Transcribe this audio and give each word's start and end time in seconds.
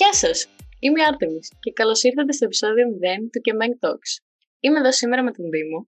Γεια 0.00 0.12
σας! 0.22 0.38
Είμαι 0.84 1.00
η 1.00 1.04
Άρτεμι 1.10 1.40
και 1.62 1.70
καλώς 1.80 2.02
ήρθατε 2.08 2.32
στο 2.36 2.44
επεισόδιο 2.48 2.84
0 2.88 3.28
του 3.32 3.40
Kemeng 3.44 3.74
Talks. 3.82 4.10
Είμαι 4.64 4.78
εδώ 4.82 4.92
σήμερα 5.00 5.22
με 5.26 5.32
τον 5.36 5.44
Δήμο. 5.54 5.78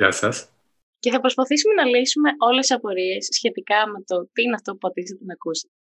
Γεια 0.00 0.10
σας. 0.20 0.34
Και 1.02 1.10
θα 1.14 1.20
προσπαθήσουμε 1.24 1.74
να 1.80 1.84
λύσουμε 1.92 2.30
όλες 2.48 2.66
τις 2.66 2.76
απορίες 2.76 3.22
σχετικά 3.38 3.78
με 3.92 3.98
το 4.08 4.16
τι 4.32 4.40
είναι 4.42 4.56
αυτό 4.60 4.70
που 4.72 4.82
πατήσατε 4.84 5.24
να 5.28 5.34
ακούσετε. 5.38 5.74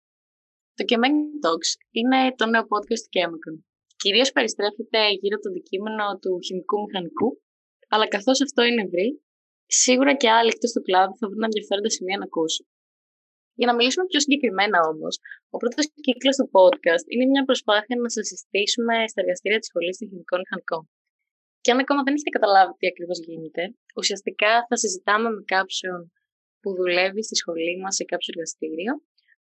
Το 0.78 0.82
Kemeng 0.88 1.18
Talks 1.44 1.70
είναι 1.98 2.18
το 2.38 2.44
νέο 2.52 2.64
podcast 2.72 3.02
του 3.04 3.12
Chemicon. 3.16 3.56
Κυρίως 4.02 4.28
περιστρέφεται 4.36 5.00
γύρω 5.20 5.34
από 5.36 5.44
το 5.44 5.50
αντικείμενο 5.52 6.04
του 6.22 6.32
χημικού 6.46 6.76
μηχανικού, 6.86 7.28
αλλά 7.92 8.06
καθώς 8.14 8.38
αυτό 8.46 8.60
είναι 8.68 8.82
ευρύ, 8.86 9.08
σίγουρα 9.82 10.12
και 10.20 10.28
άλλοι 10.36 10.50
εκτός 10.54 10.70
του 10.74 10.82
κλάδου 10.86 11.14
θα 11.20 11.26
βρουν 11.30 11.42
ενδιαφέροντα 11.48 11.90
σημεία 11.96 12.18
να 12.20 12.26
ακούσουν. 12.30 12.66
Για 13.58 13.66
να 13.68 13.74
μιλήσουμε 13.76 14.04
πιο 14.10 14.20
συγκεκριμένα 14.24 14.78
όμως, 14.92 15.14
ο 15.54 15.56
πρώτος 15.62 15.84
κύκλος 16.06 16.36
του 16.38 16.48
podcast 16.56 17.04
είναι 17.12 17.26
μια 17.32 17.44
προσπάθεια 17.48 17.94
να 18.02 18.08
σας 18.14 18.24
συστήσουμε 18.30 18.94
στα 19.10 19.18
εργαστήρια 19.22 19.58
της 19.60 19.68
Σχολής 19.70 19.94
των 19.98 20.06
Χημικών 20.10 20.38
Μηχανικών. 20.42 20.82
Και 21.62 21.70
αν 21.72 21.78
ακόμα 21.84 22.00
δεν 22.04 22.12
έχετε 22.16 22.32
καταλάβει 22.38 22.72
τι 22.78 22.86
ακριβώς 22.92 23.18
γίνεται, 23.26 23.62
ουσιαστικά 24.00 24.52
θα 24.68 24.76
συζητάμε 24.82 25.28
με 25.36 25.42
κάποιον 25.54 25.98
που 26.60 26.68
δουλεύει 26.78 27.22
στη 27.28 27.34
σχολή 27.40 27.74
μας 27.82 27.94
σε 27.98 28.04
κάποιο 28.10 28.28
εργαστήριο, 28.34 28.92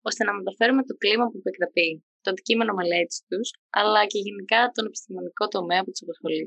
ώστε 0.08 0.22
να 0.24 0.32
μεταφέρουμε 0.38 0.82
το 0.88 0.94
κλίμα 1.02 1.24
που 1.30 1.38
επικρατεί, 1.42 1.90
το 2.22 2.28
αντικείμενο 2.32 2.72
μελέτης 2.78 3.18
τους, 3.28 3.48
αλλά 3.80 4.00
και 4.10 4.18
γενικά 4.26 4.60
τον 4.74 4.84
επιστημονικό 4.90 5.44
τομέα 5.56 5.80
που 5.84 5.90
τους 5.92 6.02
απασχολεί. 6.06 6.46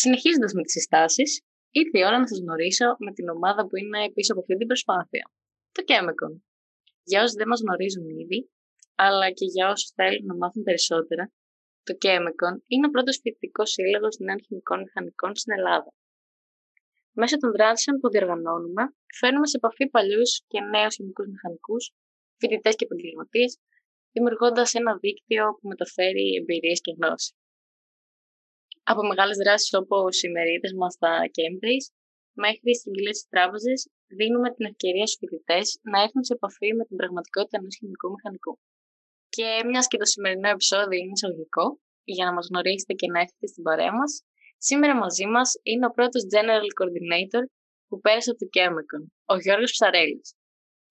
Συνεχίζοντας 0.00 0.52
με 0.56 0.62
τις 0.62 0.72
συστάσεις, 0.76 1.30
ήρθε 1.80 1.96
η 1.98 2.04
ώρα 2.08 2.18
να 2.22 2.26
σας 2.30 2.38
γνωρίσω 2.44 2.86
με 3.04 3.10
την 3.16 3.26
ομάδα 3.36 3.60
που 3.66 3.76
είναι 3.82 4.00
πίσω 4.14 4.30
από 4.32 4.40
αυτή 4.40 4.54
την 4.60 4.66
προσπάθεια. 4.66 5.24
Το 5.76 5.80
Chemicon. 5.88 6.32
Για 7.04 7.22
όσους 7.22 7.36
δεν 7.40 7.48
μας 7.48 7.60
γνωρίζουν 7.64 8.08
ήδη, 8.22 8.50
αλλά 8.94 9.30
και 9.30 9.46
για 9.54 9.64
όσους 9.72 9.90
θέλουν 9.96 10.26
να 10.26 10.36
μάθουν 10.36 10.62
περισσότερα, 10.62 11.24
το 11.86 11.92
Chemicon 12.02 12.54
είναι 12.66 12.86
ο 12.86 12.90
πρώτος 12.94 13.16
φοιτητικός 13.22 13.70
σύλλογος 13.70 14.18
νέων 14.18 14.40
χημικών 14.44 14.78
μηχανικών 14.84 15.36
στην 15.36 15.52
Ελλάδα. 15.58 15.90
Μέσω 17.20 17.36
των 17.36 17.50
δράσεων 17.56 17.98
που 18.00 18.08
διοργανώνουμε, 18.08 18.82
φέρνουμε 19.18 19.46
σε 19.46 19.56
επαφή 19.56 19.84
παλιούς 19.94 20.30
και 20.46 20.60
νέους 20.60 20.94
χημικούς 20.94 21.26
μηχανικούς, 21.26 21.92
φοιτητές 22.38 22.74
και 22.76 22.84
επαγγελματίες, 22.84 23.58
δημιουργώντας 24.12 24.74
ένα 24.74 24.92
δίκτυο 24.98 25.44
που 25.58 25.68
μεταφέρει 25.68 26.26
εμπειρίες 26.40 26.80
και 26.80 26.92
γνώση. 26.98 27.32
Από 28.82 29.02
μεγάλες 29.06 29.36
δράσεις 29.36 29.72
όπως 29.74 30.22
οι 30.22 30.28
μερίδες 30.28 30.72
μας 30.72 30.92
στα 30.92 31.12
Cambridge 31.36 31.86
μέχρι 32.42 32.70
συμβουλέ 32.80 33.12
της 33.16 33.26
τράπεζε, 33.32 33.74
δίνουμε 34.18 34.48
την 34.54 34.64
ευκαιρία 34.70 35.06
στους 35.06 35.20
φοιτητές 35.20 35.66
να 35.90 35.98
έρθουν 36.04 36.22
σε 36.28 36.32
επαφή 36.38 36.70
με 36.78 36.84
την 36.88 36.96
πραγματικότητα 37.00 37.56
ενός 37.60 37.74
χημικού 37.78 38.08
μηχανικού. 38.14 38.52
Και 39.34 39.46
μιας 39.68 39.86
και 39.90 39.98
το 40.02 40.06
σημερινό 40.14 40.48
επεισόδιο 40.56 40.98
είναι 41.00 41.14
εισαγωγικό, 41.18 41.66
για 42.14 42.24
να 42.26 42.32
μας 42.36 42.46
γνωρίσετε 42.50 42.92
και 43.00 43.08
να 43.12 43.18
έρθετε 43.24 43.46
στην 43.52 43.62
παρέα 43.68 43.92
μας, 43.98 44.12
σήμερα 44.68 44.94
μαζί 45.04 45.26
μας 45.34 45.48
είναι 45.70 45.86
ο 45.90 45.92
πρώτος 45.96 46.22
General 46.32 46.70
Coordinator 46.78 47.44
που 47.88 47.96
πέρασε 48.04 48.30
από 48.30 48.38
το 48.42 48.48
Chemicon, 48.54 49.02
ο 49.32 49.34
Γιώργος 49.44 49.70
Ψαρέλης, 49.76 50.28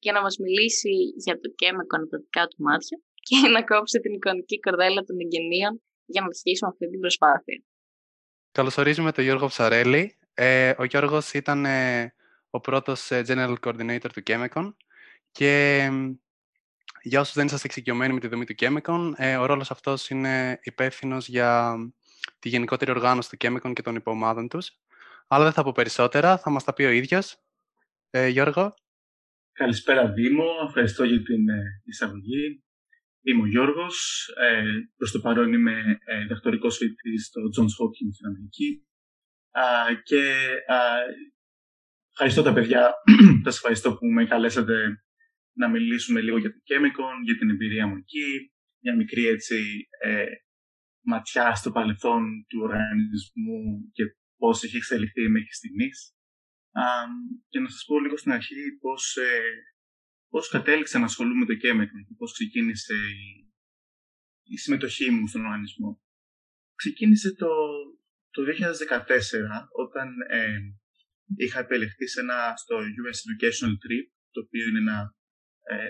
για 0.04 0.14
να 0.16 0.22
μας 0.22 0.36
μιλήσει 0.44 0.94
για 1.26 1.36
το 1.42 1.48
Chemicon 1.60 2.00
από 2.04 2.12
τα 2.14 2.20
δικά 2.24 2.44
του 2.48 2.60
μάτια 2.68 2.98
και 3.28 3.38
να 3.56 3.64
κόψει 3.64 4.00
την 4.00 4.14
εικονική 4.14 4.58
κορδέλα 4.60 5.02
των 5.08 5.16
εγγενείων 5.24 5.74
για 6.06 6.22
να 6.22 6.28
αρχίσουμε 6.28 6.70
αυτή 6.74 6.90
την 6.90 7.00
προσπάθεια. 7.00 7.58
Καλωσορίζουμε 8.52 9.12
τον 9.12 9.24
Γιώργο 9.24 9.48
Ψαρέλη. 9.48 10.18
Ε, 10.34 10.74
ο 10.78 10.84
Γιώργος 10.84 11.34
ήταν 11.34 11.66
ε, 11.66 12.14
ο 12.50 12.60
πρώτος 12.60 13.12
ε, 13.12 13.24
General 13.28 13.56
Coordinator 13.60 14.10
του 14.14 14.24
Chemicon 14.26 14.74
και 15.32 15.90
για 17.02 17.20
όσους 17.20 17.34
δεν 17.34 17.46
είσαστε 17.46 17.68
εξοικειωμένοι 17.68 18.14
με 18.14 18.20
τη 18.20 18.28
δομή 18.28 18.46
του 18.46 18.56
Chemicon, 18.58 19.12
ε, 19.16 19.38
ο 19.38 19.46
ρόλος 19.46 19.72
αυτός 19.72 20.10
είναι 20.10 20.60
υπεύθυνο 20.64 21.18
για 21.20 21.76
τη 22.40 22.50
γενικότερη 22.50 22.92
οργάνωση 22.92 23.30
του 23.30 23.38
Chemicon 23.40 23.74
και 23.74 23.82
των 23.82 23.96
υποομάδων 23.96 24.48
τους. 24.48 24.72
Αλλά 25.28 25.44
δεν 25.44 25.54
θα 25.54 25.64
πω 25.64 25.72
περισσότερα, 25.72 26.38
θα 26.38 26.50
μας 26.50 26.64
τα 26.64 26.74
πει 26.74 26.84
ο 26.84 26.90
ίδιος. 26.90 27.38
Ε, 28.10 28.28
Γιώργο. 28.28 28.74
Καλησπέρα 29.52 30.12
Δήμο, 30.12 30.46
ευχαριστώ 30.68 31.04
για 31.04 31.22
την 31.22 31.50
ε, 31.50 31.62
εισαγωγή. 31.84 32.64
Είμαι 33.22 33.42
ο 33.42 33.46
Γιώργος, 33.46 34.28
ε, 34.38 34.64
προς 34.98 35.12
το 35.12 35.20
παρόν 35.20 35.54
είμαι 35.54 36.00
ε, 36.06 36.26
δακτορικός 36.26 36.78
φοιτητής 36.78 37.26
στο 37.26 37.42
Johns 37.42 37.74
Hopkins 37.80 38.14
στην 38.14 38.28
Αμερική 38.28 38.86
και 40.04 40.22
ευχαριστώ 42.12 42.42
τα 42.42 42.54
παιδιά, 42.54 42.94
σας 43.44 43.56
ευχαριστώ 43.56 43.96
που 43.96 44.06
με 44.06 44.26
καλέσατε 44.26 45.04
να 45.56 45.70
μιλήσουμε 45.70 46.22
λίγο 46.22 46.38
για 46.38 46.52
το 46.52 46.60
Chemicon, 46.70 47.16
για 47.24 47.38
την 47.38 47.50
εμπειρία 47.50 47.88
μου 47.88 47.96
εκεί, 47.96 48.54
μια 48.84 48.96
μικρή 48.96 49.26
έτσι 49.26 49.88
ε, 50.02 50.26
ματιά 51.06 51.56
στο 51.56 51.72
παρελθόν 51.72 52.46
του 52.48 52.60
οργανισμού 52.62 53.90
και 53.92 54.04
πώς 54.38 54.64
έχει 54.64 54.76
εξελιχθεί 54.76 55.30
μέχρι 55.30 55.54
στιγμής. 55.54 56.16
και 57.50 57.60
να 57.60 57.70
σας 57.70 57.84
πω 57.86 58.00
λίγο 58.00 58.18
στην 58.18 58.32
αρχή 58.32 58.78
πώς, 58.80 59.16
ε, 59.16 59.42
πώς 60.30 60.50
κατέληξα 60.50 61.00
να 61.00 61.06
ασχολούμαι 61.06 61.40
με 61.40 61.46
το 61.46 61.54
Chemicon 61.54 62.02
και 62.08 62.16
πώς 62.18 62.34
ξεκίνησε 62.34 62.94
η, 62.94 63.54
η 64.44 64.58
συμμετοχή 64.58 65.12
μου 65.12 65.28
στον 65.28 65.46
οργανισμό. 65.46 66.02
Ξεκίνησε 66.76 67.36
το, 67.36 67.48
το 68.36 68.42
2014 68.42 68.46
όταν 69.84 70.08
ε, 70.30 70.58
είχα 71.36 71.60
επιλεχθεί 71.60 72.08
σε 72.08 72.20
ένα, 72.20 72.54
στο 72.56 72.76
US 73.02 73.18
Educational 73.26 73.76
Trip 73.84 74.06
το 74.32 74.40
οποίο 74.46 74.68
είναι 74.68 74.80
ένα 74.80 75.16
ε, 75.64 75.90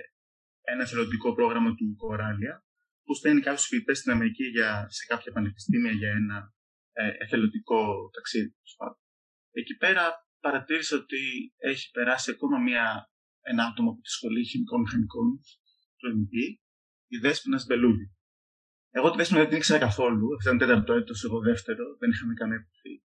ένα 0.63 0.83
εθελοντικό 0.83 1.33
πρόγραμμα 1.33 1.75
του 1.75 1.95
Κοράλια, 1.97 2.65
που 3.03 3.13
στέλνει 3.13 3.41
κάποιους 3.41 3.65
φοιτητές 3.65 3.97
στην 3.97 4.11
Αμερική 4.11 4.43
για, 4.43 4.85
σε 4.89 5.05
κάποια 5.05 5.31
πανεπιστήμια 5.31 5.91
για 5.91 6.11
ένα 6.11 6.53
ε, 6.91 7.11
εθελοντικό 7.17 8.09
ταξίδι. 8.13 8.55
Εκεί 9.51 9.75
πέρα 9.75 10.03
παρατήρησα 10.39 10.95
ότι 10.97 11.53
έχει 11.57 11.91
περάσει 11.91 12.31
ακόμα 12.31 12.57
μια, 12.59 13.09
ένα 13.41 13.63
άτομο 13.65 13.89
από 13.89 14.01
τη 14.01 14.09
Σχολή 14.09 14.45
Χημικών 14.45 14.79
Μηχανικών 14.81 15.39
του 15.97 16.07
MB, 16.17 16.33
η 17.07 17.17
Δέσποινα 17.17 17.63
Μπελούδη. 17.67 18.11
Εγώ 18.95 19.09
τη 19.09 19.17
Δέσποινα 19.17 19.39
δεν 19.39 19.49
την 19.49 19.57
ήξερα 19.57 19.79
καθόλου, 19.79 20.35
αυτό 20.35 20.49
ήταν 20.49 20.57
τέταρτο 20.57 20.93
έτος, 20.93 21.23
εγώ 21.23 21.39
δεύτερο, 21.39 21.83
δεν 21.99 22.09
είχαμε 22.09 22.33
καμία 22.33 22.55
επαφή. 22.55 23.03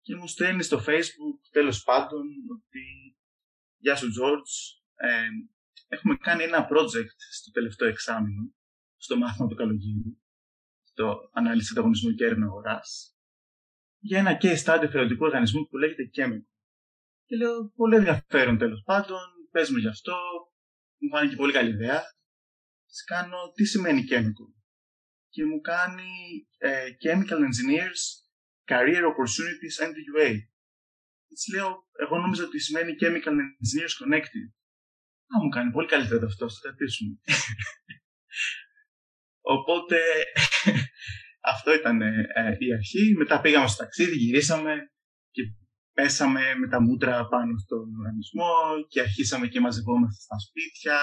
Και 0.00 0.14
μου 0.16 0.26
στέλνει 0.26 0.62
στο 0.62 0.78
Facebook 0.86 1.38
τέλος 1.50 1.82
πάντων 1.82 2.24
ότι 2.54 2.82
Γεια 3.84 3.96
σου, 3.96 4.06
George. 4.06 4.52
Ε, 4.94 5.28
έχουμε 5.86 6.16
κάνει 6.16 6.42
ένα 6.42 6.68
project 6.70 7.18
στο 7.32 7.50
τελευταίο 7.50 7.88
εξάμεινο, 7.88 8.54
στο 8.96 9.16
μάθημα 9.16 9.48
του 9.48 9.54
καλοκαίρι, 9.54 10.20
το 10.94 11.30
ανάλυση 11.32 11.68
ανταγωνισμού 11.72 12.10
και 12.14 12.24
έρευνα 12.24 12.46
αγοράς, 12.46 13.16
για 13.98 14.18
ένα 14.18 14.38
case 14.40 14.62
study 14.64 14.86
θεωρητικού 14.90 15.24
οργανισμού 15.24 15.66
που 15.68 15.76
λέγεται 15.76 16.10
Chemical. 16.16 16.46
Και 17.24 17.36
λέω, 17.36 17.68
πολύ 17.68 17.96
ενδιαφέρον 17.96 18.58
τέλος 18.58 18.82
πάντων, 18.84 19.20
πε 19.50 19.60
μου 19.70 19.76
γι' 19.76 19.88
αυτό, 19.88 20.16
μου 20.98 21.08
φάνηκε 21.08 21.36
πολύ 21.36 21.52
καλή 21.52 21.70
ιδέα. 21.70 22.00
Τη 22.86 23.04
κάνω, 23.04 23.38
τι 23.54 23.64
σημαίνει 23.64 24.04
Chemical. 24.10 24.61
Και 25.34 25.44
μου 25.44 25.60
κάνει 25.60 26.10
ε, 26.58 26.88
Chemical 27.04 27.40
Engineers 27.48 28.02
Career 28.70 29.02
Opportunities 29.10 29.76
NDUA. 29.88 30.30
Έτσι 31.32 31.46
λέω, 31.54 31.68
εγώ 32.02 32.18
νόμιζα 32.18 32.44
ότι 32.44 32.60
σημαίνει 32.60 32.96
Chemical 33.00 33.34
Engineers 33.44 33.94
Connected. 34.00 34.46
Α, 35.32 35.34
μου 35.42 35.48
κάνει 35.48 35.70
πολύ 35.70 35.88
καλύτερα 35.88 36.26
αυτό, 36.26 36.50
θα 36.50 36.58
κρατήσουμε. 36.62 37.18
Οπότε 39.56 39.98
αυτό 41.52 41.74
ήταν 41.74 42.02
ε, 42.02 42.56
η 42.58 42.72
αρχή. 42.72 43.14
Μετά 43.16 43.40
πήγαμε 43.40 43.68
στο 43.68 43.82
ταξίδι, 43.82 44.16
γυρίσαμε 44.16 44.74
και 45.30 45.42
πέσαμε 45.92 46.54
με 46.54 46.68
τα 46.68 46.80
μούτρα 46.80 47.28
πάνω 47.28 47.58
στον 47.58 47.94
οργανισμό 47.98 48.52
και 48.88 49.00
αρχίσαμε 49.00 49.46
και 49.46 49.60
μαζευόμαστε 49.60 50.20
στα 50.20 50.38
σπίτια, 50.38 50.98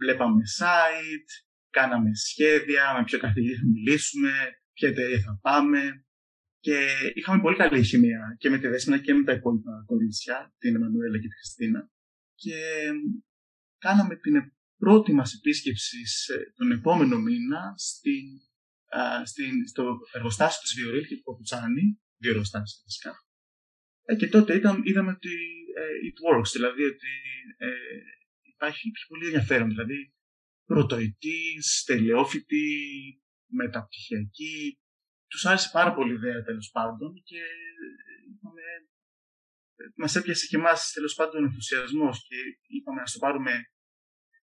βλέπαμε 0.00 0.42
site, 0.58 1.30
κάναμε 1.78 2.10
σχέδια, 2.14 2.82
με 2.96 3.02
ποιο 3.04 3.18
καθηγητή 3.18 3.54
θα 3.60 3.66
μιλήσουμε, 3.74 4.32
ποια 4.76 4.88
εταιρεία 4.88 5.20
θα 5.26 5.38
πάμε. 5.46 5.82
Και 6.66 6.78
είχαμε 7.14 7.42
πολύ 7.42 7.56
καλή 7.56 7.82
χημεία 7.90 8.36
και 8.40 8.48
με 8.50 8.58
τη 8.58 8.66
Δέσμηνα 8.68 8.98
και 9.04 9.14
με 9.14 9.22
τα 9.24 9.32
υπόλοιπα 9.32 9.72
κορίτσια, 9.86 10.54
την 10.58 10.74
Εμμανουέλα 10.74 11.18
και 11.18 11.28
τη 11.28 11.36
Χριστίνα. 11.40 11.90
Και 12.34 12.58
κάναμε 13.78 14.14
την 14.16 14.34
πρώτη 14.76 15.12
μας 15.12 15.34
επίσκεψη 15.34 15.96
τον 16.56 16.72
επόμενο 16.72 17.16
μήνα 17.18 17.74
στην, 17.76 18.26
α, 18.98 19.24
στην, 19.24 19.52
στο 19.68 19.84
εργοστάσιο 20.12 20.60
της 20.62 20.74
Βιορίλ 20.76 21.04
και 21.06 21.16
του 21.16 21.22
Παπουτσάνη, 21.22 21.84
δύο 22.20 22.30
εργοστάσια 22.30 22.80
φυσικά. 22.84 23.12
Ε, 24.04 24.14
και 24.14 24.28
τότε 24.28 24.54
ήταν, 24.54 24.82
είδαμε 24.84 25.10
ότι 25.10 25.34
ε, 25.80 25.94
it 26.08 26.16
works, 26.26 26.50
δηλαδή 26.52 26.82
ότι 26.92 27.12
ε, 27.56 27.68
υπάρχει, 28.54 28.90
πολύ 29.08 29.24
ενδιαφέρον, 29.24 29.68
δηλαδή 29.68 30.14
πρωτοετής, 30.64 31.82
τελειόφοιτη, 31.86 32.66
μεταπτυχιακή. 33.46 34.78
Τους 35.26 35.46
άρεσε 35.46 35.68
πάρα 35.72 35.94
πολύ 35.94 36.12
η 36.12 36.14
ιδέα 36.14 36.42
τέλος 36.42 36.70
πάντων 36.70 37.22
και 37.24 37.40
είπαμε, 38.30 38.62
ε, 39.76 39.84
μας 39.96 40.16
έπιασε 40.16 40.46
και 40.46 40.56
εμάς 40.56 40.92
τέλος 40.92 41.14
πάντων 41.14 41.44
ενθουσιασμός 41.44 42.26
και 42.28 42.36
είπαμε 42.66 43.00
να 43.00 43.06
το 43.12 43.18
πάρουμε 43.18 43.52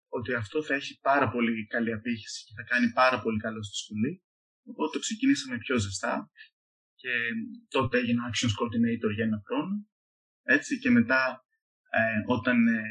ότι 0.08 0.34
αυτό 0.34 0.62
θα 0.62 0.74
έχει 0.74 0.98
πάρα 1.00 1.30
πολύ 1.30 1.66
καλή 1.66 1.92
απήχηση 1.92 2.44
και 2.44 2.52
θα 2.56 2.62
κάνει 2.62 2.92
πάρα 2.92 3.20
πολύ 3.20 3.38
καλό 3.38 3.62
στη 3.62 3.76
σχολή. 3.76 4.22
Οπότε 4.64 4.92
το 4.92 4.98
ξεκινήσαμε 4.98 5.58
πιο 5.58 5.78
ζεστά 5.78 6.30
και 6.94 7.10
τότε 7.68 7.98
έγινα 7.98 8.30
Actions 8.30 8.54
Coordinator 8.58 9.10
για 9.14 9.24
ένα 9.24 9.42
χρόνο. 9.46 9.86
Έτσι, 10.42 10.78
και 10.78 10.90
μετά 10.90 11.44
ε, 11.90 12.22
όταν 12.26 12.66
ε, 12.66 12.82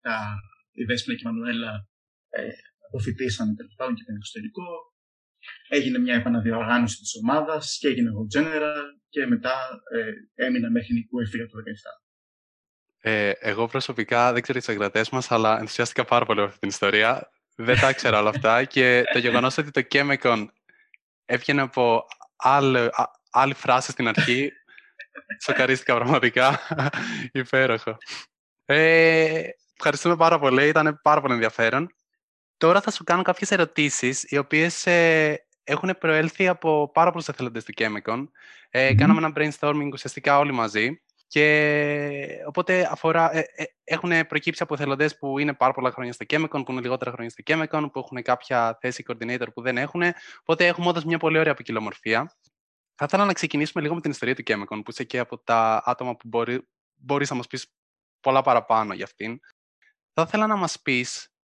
τα, 0.00 0.34
η 0.72 0.84
Δέσποινα 0.84 1.16
και 1.16 1.22
η 1.24 1.30
Μανουέλα 1.30 1.88
ε, 2.36 2.48
αποφυτίσανε 2.86 3.54
τέλος 3.54 3.74
πάντων 3.76 3.94
και 3.94 4.02
ήταν 4.02 4.16
εξωτερικό, 4.16 4.66
έγινε 5.68 5.98
μια 5.98 6.14
επαναδιοργάνωση 6.14 6.98
της 6.98 7.12
ομάδας 7.22 7.76
και 7.80 7.88
έγινε 7.88 8.08
εγώ 8.08 8.26
general 8.34 8.86
και 9.08 9.26
μετά 9.26 9.56
ε, 9.92 10.44
έμεινα 10.46 10.70
μέχρι 10.70 11.06
που 11.10 11.20
έφυγα 11.20 11.46
το 11.46 11.58
2017. 11.58 12.06
Ε, 12.98 13.30
εγώ 13.40 13.66
προσωπικά 13.66 14.32
δεν 14.32 14.42
ξέρω 14.42 14.58
τις 14.58 14.68
ακρατέ 14.68 15.04
μας, 15.12 15.30
αλλά 15.30 15.58
ενθουσιάστηκα 15.58 16.04
πάρα 16.04 16.24
πολύ 16.24 16.38
από 16.38 16.48
αυτή 16.48 16.60
την 16.60 16.68
ιστορία. 16.68 17.30
Δεν 17.56 17.80
τα 17.80 17.88
ήξερα 17.88 18.18
όλα 18.18 18.28
αυτά 18.28 18.64
και 18.64 19.04
το 19.12 19.18
γεγονός 19.18 19.58
ότι 19.58 19.70
το 19.70 19.82
Chemicon 19.90 20.46
έβγαινε 21.24 21.60
από 21.62 22.06
άλλη, 22.36 22.88
άλλη 23.30 23.54
φράση 23.54 23.90
στην 23.90 24.08
αρχή. 24.08 24.52
Σοκαρίστηκα 25.44 25.94
πραγματικά. 25.94 26.60
Υπέροχο. 27.32 27.96
Ε, 28.64 29.42
ευχαριστούμε 29.76 30.16
πάρα 30.16 30.38
πολύ. 30.38 30.68
Ήταν 30.68 31.00
πάρα 31.02 31.20
πολύ 31.20 31.32
ενδιαφέρον. 31.32 31.88
Τώρα 32.56 32.80
θα 32.80 32.90
σου 32.90 33.04
κάνω 33.04 33.22
κάποιες 33.22 33.50
ερωτήσεις, 33.50 34.22
οι 34.22 34.38
οποίες 34.38 34.86
ε, 34.86 35.46
έχουν 35.64 35.98
προέλθει 35.98 36.48
από 36.48 36.90
πάρα 36.94 37.10
πολλούς 37.10 37.28
εθελοντές 37.28 37.64
του 37.64 37.72
Chemicon. 37.76 38.28
Ε, 38.70 38.94
Κάναμε 38.94 39.26
ένα 39.26 39.32
brainstorming 39.36 39.88
ουσιαστικά 39.92 40.38
όλοι 40.38 40.52
μαζί. 40.52 41.00
Και 41.28 42.42
οπότε 42.46 42.88
αφορά, 42.90 43.36
ε, 43.36 43.44
ε, 43.54 43.64
έχουν 43.84 44.26
προκύψει 44.26 44.62
από 44.62 44.74
εθελοντές 44.74 45.18
που 45.18 45.38
είναι 45.38 45.54
πάρα 45.54 45.72
πολλά 45.72 45.90
χρόνια 45.90 46.12
στο 46.12 46.24
Chemicon, 46.28 46.62
που 46.64 46.72
είναι 46.72 46.80
λιγότερα 46.80 47.10
χρόνια 47.10 47.30
στο 47.30 47.42
Chemicon, 47.46 47.88
που 47.92 47.98
έχουν 47.98 48.22
κάποια 48.22 48.78
θέση 48.80 49.04
coordinator 49.08 49.46
που 49.54 49.62
δεν 49.62 49.76
έχουν. 49.78 50.02
Οπότε 50.40 50.66
έχουμε 50.66 50.88
όντως 50.88 51.04
μια 51.04 51.18
πολύ 51.18 51.38
ωραία 51.38 51.54
ποικιλομορφία. 51.54 52.36
Θα 52.94 53.04
ήθελα 53.04 53.24
να 53.24 53.32
ξεκινήσουμε 53.32 53.82
λίγο 53.82 53.94
με 53.94 54.00
την 54.00 54.10
ιστορία 54.10 54.34
του 54.34 54.42
Chemicon, 54.46 54.80
που 54.84 54.90
είσαι 54.90 55.04
και 55.04 55.18
από 55.18 55.38
τα 55.38 55.82
άτομα 55.84 56.16
που 56.16 56.28
μπορεί 56.28 56.68
μπορείς 56.94 57.30
να 57.30 57.36
μας 57.36 57.46
πεις 57.46 57.72
πολλά 58.20 58.42
παραπάνω 58.42 58.94
για 58.94 59.04
αυτήν. 59.04 59.40
Θα 60.12 60.22
ήθελα 60.26 60.46
να 60.46 60.56
μας 60.56 60.80
πεις 60.80 61.35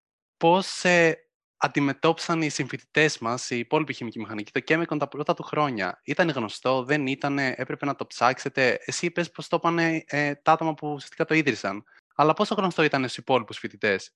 πώς 0.42 0.84
ε, 0.84 1.16
αντιμετώπισαν 1.56 2.42
οι 2.42 2.48
συμφοιτητές 2.48 3.18
μας, 3.18 3.50
οι 3.50 3.58
υπόλοιποι 3.58 3.92
χημικοί 3.92 4.18
μηχανικοί, 4.18 4.52
το 4.52 4.60
Chemicon 4.66 4.98
τα 4.98 5.08
πρώτα 5.08 5.34
του 5.34 5.42
χρόνια. 5.42 6.00
Ήταν 6.04 6.28
γνωστό, 6.28 6.84
δεν 6.84 7.06
ήταν, 7.06 7.38
έπρεπε 7.38 7.86
να 7.86 7.94
το 7.94 8.06
ψάξετε; 8.06 8.78
Εσύ 8.84 9.06
είπε 9.06 9.24
πώς 9.24 9.48
το 9.48 9.56
είπαν 9.56 9.78
ε, 9.78 10.34
τα 10.42 10.52
άτομα 10.52 10.74
που 10.74 10.92
ουσιαστικά 10.92 11.24
το 11.24 11.34
ίδρυσαν. 11.34 11.84
Αλλά 12.14 12.32
πόσο 12.32 12.54
γνωστό 12.54 12.82
ήταν 12.82 13.02
στους 13.02 13.16
υπόλοιπους 13.16 13.58
φοιτητές; 13.58 14.10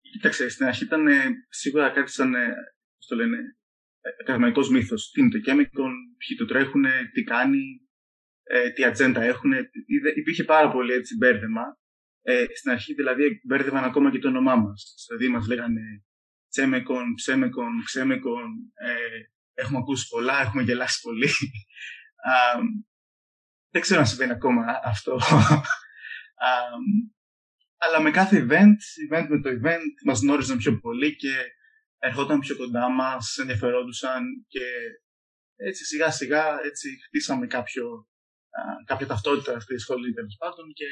Κοίταξε, 0.00 0.48
στην 0.48 0.66
αρχή 0.66 0.84
ήταν 0.84 1.06
σίγουρα 1.48 1.90
κάτι 1.90 2.10
σαν, 2.10 2.32
πώς 2.96 3.06
το 3.06 3.16
λένε, 3.16 3.38
ακαδημαϊκό 4.20 4.60
μύθος. 4.70 5.10
Τι 5.10 5.20
είναι 5.20 5.30
το 5.30 5.38
Chemicon, 5.46 5.92
ποιοι 6.16 6.36
το 6.38 6.44
τρέχουν, 6.44 6.84
τι 7.12 7.22
κάνει, 7.22 7.62
ε, 8.42 8.70
τι 8.70 8.84
ατζέντα 8.84 9.22
έχουν. 9.22 9.52
Υπήρχε 10.16 10.44
πάρα 10.44 10.70
πολύ 10.70 10.92
έτσι 10.92 11.16
μπέρδεμα. 11.16 11.78
Ε, 12.28 12.46
στην 12.54 12.70
αρχή 12.70 12.94
δηλαδή 12.94 13.40
μπέρδευαν 13.44 13.84
ακόμα 13.84 14.10
και 14.10 14.18
το 14.18 14.28
όνομά 14.28 14.56
μας. 14.56 14.94
Δηλαδή 15.08 15.28
μας 15.28 15.46
λέγανε 15.46 16.04
Τσέμεκον, 16.48 17.14
Ψέμεκον, 17.14 17.82
Ξέμεκον. 17.84 18.72
Ε, 18.74 19.20
έχουμε 19.54 19.78
ακούσει 19.78 20.08
πολλά, 20.08 20.40
έχουμε 20.40 20.62
γελάσει 20.62 21.00
πολύ. 21.00 21.28
δεν 23.72 23.80
ξέρω 23.80 24.00
αν 24.00 24.06
συμβαίνει 24.06 24.32
ακόμα 24.32 24.80
αυτό. 24.84 25.20
αλλά 27.84 28.00
με 28.00 28.10
κάθε 28.10 28.46
event, 28.48 28.78
event 29.10 29.26
με 29.28 29.40
το 29.40 29.50
event, 29.50 29.92
μας 30.04 30.20
γνώριζαν 30.20 30.58
πιο 30.58 30.78
πολύ 30.78 31.16
και 31.16 31.34
ερχόταν 31.98 32.38
πιο 32.38 32.56
κοντά 32.56 32.88
μας, 32.88 33.36
ενδιαφερόντουσαν 33.36 34.24
και 34.48 34.64
έτσι 35.56 35.84
σιγά 35.84 36.10
σιγά 36.10 36.58
έτσι 36.64 36.88
χτίσαμε 37.06 37.46
κάποιο, 37.46 38.08
κάποια 38.84 39.06
ταυτότητα 39.06 39.60
στη 39.60 39.78
σχολή 39.78 40.12
τέλος 40.12 40.36
πάντων 40.38 40.72
και 40.72 40.86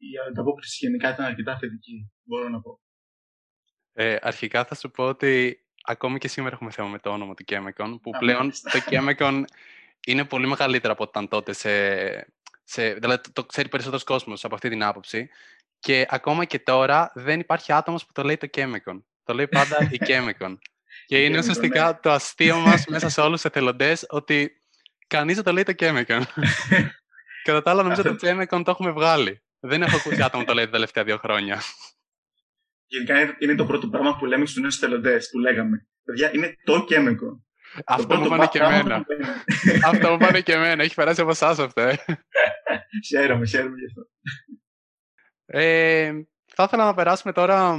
η 0.00 0.28
ανταπόκριση 0.28 0.86
γενικά 0.86 1.10
ήταν 1.10 1.24
αρκετά 1.26 1.58
θετική, 1.58 2.10
μπορώ 2.22 2.48
να 2.48 2.60
πω. 2.60 2.80
Ε, 3.92 4.16
αρχικά 4.20 4.64
θα 4.64 4.74
σου 4.74 4.90
πω 4.90 5.04
ότι 5.04 5.60
ακόμη 5.82 6.18
και 6.18 6.28
σήμερα 6.28 6.54
έχουμε 6.54 6.70
θέμα 6.70 6.88
με 6.88 6.98
το 6.98 7.10
όνομα 7.10 7.34
του 7.34 7.44
Chemicon, 7.48 7.98
που 8.02 8.10
πλέον 8.18 8.50
το 8.50 8.80
Chemicon 8.90 9.42
είναι 10.06 10.24
πολύ 10.24 10.46
μεγαλύτερο 10.46 10.92
από 10.92 11.02
ό,τι 11.02 11.10
ήταν 11.10 11.28
τότε 11.28 11.52
σε, 11.52 11.72
σε, 12.64 12.94
δηλαδή 12.94 13.30
το, 13.32 13.44
ξέρει 13.44 13.68
περισσότερος 13.68 14.04
κόσμος 14.04 14.44
από 14.44 14.54
αυτή 14.54 14.68
την 14.68 14.82
άποψη. 14.82 15.28
Και 15.78 16.06
ακόμα 16.08 16.44
και 16.44 16.58
τώρα 16.58 17.10
δεν 17.14 17.40
υπάρχει 17.40 17.72
άτομος 17.72 18.06
που 18.06 18.12
το 18.12 18.22
λέει 18.22 18.36
το 18.36 18.48
Chemicon. 18.52 19.02
Το 19.24 19.34
λέει 19.34 19.48
πάντα 19.48 19.88
η 19.90 19.98
Chemicon. 20.08 20.58
και 21.06 21.24
είναι 21.24 21.38
ουσιαστικά 21.38 21.86
ναι. 21.86 21.98
το 22.02 22.10
αστείο 22.10 22.58
μας 22.58 22.86
μέσα 22.86 23.08
σε 23.08 23.20
όλους 23.20 23.40
τους 23.40 23.50
εθελοντές 23.50 24.06
ότι 24.08 24.60
κανείς 25.06 25.34
δεν 25.34 25.44
το 25.44 25.52
λέει 25.52 25.62
το 25.62 25.74
Chemicon. 25.78 26.22
Κατά 27.44 27.62
τα 27.62 27.70
άλλα 27.70 27.82
νομίζω 27.82 28.02
ότι 28.06 28.16
το 28.16 28.28
Chemicon 28.28 28.62
το 28.64 28.70
έχουμε 28.70 28.90
βγάλει. 28.90 29.42
Δεν 29.60 29.82
έχω 29.82 29.96
ακούσει 29.96 30.22
άτομο 30.22 30.44
το 30.44 30.54
λέει 30.54 30.64
τα 30.64 30.70
τελευταία 30.70 31.04
δύο 31.04 31.16
χρόνια. 31.16 31.60
Γενικά 32.86 33.36
είναι 33.38 33.54
το 33.54 33.66
πρώτο 33.66 33.88
πράγμα 33.88 34.16
που 34.16 34.26
λέμε 34.26 34.46
στους 34.46 34.60
νέους 34.60 34.76
θελοντέ 34.76 35.18
που 35.30 35.38
λέγαμε. 35.38 35.86
Παιδιά, 36.04 36.34
είναι 36.34 36.56
το 36.64 36.84
κέμικο. 36.84 37.44
Αυτό 37.86 38.16
μου 38.16 38.28
πάνε 38.28 38.46
και 38.46 38.58
εμένα. 38.58 39.06
αυτό 39.90 40.10
μου 40.10 40.18
πάνε 40.18 40.40
και 40.40 40.52
εμένα. 40.52 40.82
Έχει 40.82 40.94
περάσει 40.94 41.20
από 41.20 41.30
εσάς 41.30 41.58
αυτό. 41.58 41.80
Ε. 41.80 41.96
χαίρομαι, 43.08 43.46
χαίρομαι 43.46 43.76
γι' 43.78 43.86
αυτό. 43.86 44.08
Ε, 45.44 46.12
θα 46.46 46.62
ήθελα 46.62 46.84
να 46.84 46.94
περάσουμε 46.94 47.32
τώρα 47.32 47.76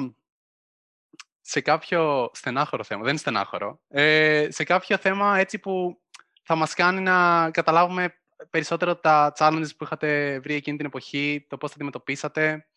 σε 1.42 1.62
κάποιο 1.62 2.32
στενάχωρο 2.34 2.84
θέμα. 2.84 3.02
Δεν 3.02 3.10
είναι 3.10 3.20
στενάχωρο. 3.20 3.82
Ε, 3.88 4.48
σε 4.50 4.64
κάποιο 4.64 4.98
θέμα 4.98 5.38
έτσι 5.40 5.60
που 5.60 6.02
θα 6.44 6.56
μας 6.56 6.74
κάνει 6.74 7.02
να 7.02 7.50
καταλάβουμε 7.52 8.21
περισσότερο 8.50 8.96
τα 8.96 9.34
challenges 9.38 9.76
που 9.78 9.84
είχατε 9.84 10.40
βρει 10.40 10.54
εκείνη 10.54 10.78
την 10.78 10.86
εποχή, 10.86 11.46
το 11.50 11.58
πώς 11.58 11.70
τα 11.70 11.76
αντιμετωπίσατε. 11.76 12.68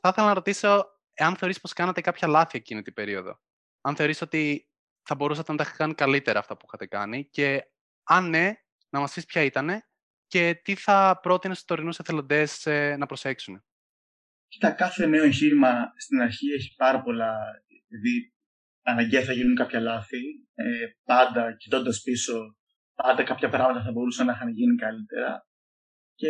Θα 0.00 0.08
ήθελα 0.08 0.26
να 0.26 0.34
ρωτήσω 0.34 0.86
εάν 1.14 1.36
θεωρείς 1.36 1.60
πως 1.60 1.72
κάνατε 1.72 2.00
κάποια 2.00 2.28
λάθη 2.28 2.58
εκείνη 2.58 2.82
την 2.82 2.94
περίοδο. 2.94 3.40
Αν 3.80 3.96
θεωρείς 3.96 4.20
ότι 4.20 4.68
θα 5.02 5.14
μπορούσατε 5.14 5.52
να 5.52 5.58
τα 5.58 5.70
κάνει 5.76 5.94
καλύτερα 5.94 6.38
αυτά 6.38 6.56
που 6.56 6.64
είχατε 6.66 6.86
κάνει 6.86 7.28
και 7.28 7.62
αν 8.02 8.28
ναι, 8.28 8.52
να 8.88 9.00
μας 9.00 9.12
πεις 9.12 9.24
ποια 9.24 9.42
ήταν 9.42 9.82
και 10.26 10.60
τι 10.64 10.74
θα 10.74 11.18
πρότεινε 11.22 11.54
στους 11.54 11.66
τωρινούς 11.66 11.98
εθελοντές 11.98 12.66
ε, 12.66 12.96
να 12.96 13.06
προσέξουν. 13.06 13.64
Κοίτα, 14.48 14.70
κάθε 14.70 15.06
νέο 15.06 15.24
εγχείρημα 15.24 15.92
στην 15.96 16.20
αρχή 16.20 16.52
έχει 16.52 16.74
πάρα 16.76 17.02
πολλά, 17.02 17.36
δηλαδή 17.86 18.32
αναγκαία 18.82 19.22
θα 19.22 19.32
γίνουν 19.32 19.54
κάποια 19.54 19.80
λάθη, 19.80 20.20
ε, 20.54 20.86
πάντα 21.04 21.56
κοιτώντας 21.56 22.00
πίσω, 22.00 22.57
πάντα 23.02 23.22
κάποια 23.22 23.48
πράγματα 23.48 23.82
θα 23.82 23.92
μπορούσαν 23.92 24.26
να 24.26 24.32
είχαν 24.32 24.48
γίνει 24.48 24.76
καλύτερα 24.76 25.46
και 26.14 26.28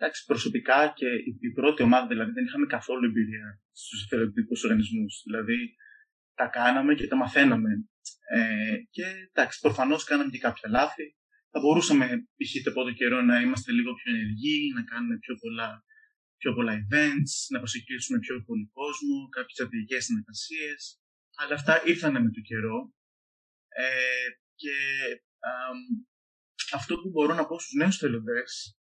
Εντάξει, 0.00 0.24
προσωπικά 0.24 0.92
και 0.98 1.08
η 1.48 1.50
πρώτη 1.58 1.82
ομάδα 1.82 2.06
δηλαδή 2.06 2.30
δεν 2.32 2.44
είχαμε 2.44 2.66
καθόλου 2.66 3.04
εμπειρία 3.04 3.60
στους 3.72 4.04
εθελοντικούς 4.04 4.64
οργανισμούς. 4.64 5.22
Δηλαδή 5.26 5.58
τα 6.34 6.46
κάναμε 6.46 6.94
και 6.94 7.06
τα 7.06 7.16
μαθαίναμε. 7.16 7.70
Ε, 8.34 8.76
και 8.90 9.04
εντάξει, 9.30 9.60
προφανώς 9.60 10.04
κάναμε 10.04 10.30
και 10.30 10.38
κάποια 10.38 10.68
λάθη. 10.68 11.06
Θα 11.50 11.58
μπορούσαμε, 11.60 12.06
π.χ. 12.36 12.52
το 12.64 12.72
πρώτο 12.72 12.92
καιρό, 12.92 13.22
να 13.22 13.40
είμαστε 13.40 13.72
λίγο 13.72 13.94
πιο 13.94 14.08
ενεργοί, 14.14 14.72
να 14.74 14.82
κάνουμε 14.90 15.16
πιο 15.18 15.34
πολλά, 15.42 15.84
πιο 16.36 16.54
πολλά 16.54 16.72
events, 16.84 17.34
να 17.52 17.58
προσεγγίσουμε 17.58 18.18
πιο 18.18 18.34
πολύ 18.46 18.66
κόσμο, 18.72 19.28
κάποιες 19.28 19.56
στρατηγικές 19.56 20.04
συνεργασίες. 20.04 21.00
Αλλά 21.40 21.54
αυτά 21.54 21.82
ήρθαν 21.86 22.12
με 22.12 22.30
το 22.36 22.40
καιρό. 22.40 22.78
Ε, 23.68 24.28
και 24.60 24.74
α, 25.14 25.27
αυτό 26.72 26.94
που 27.00 27.10
μπορώ 27.10 27.34
να 27.34 27.46
πω 27.46 27.58
στους 27.58 27.72
νέους 27.72 27.96
θελοντές 27.96 28.78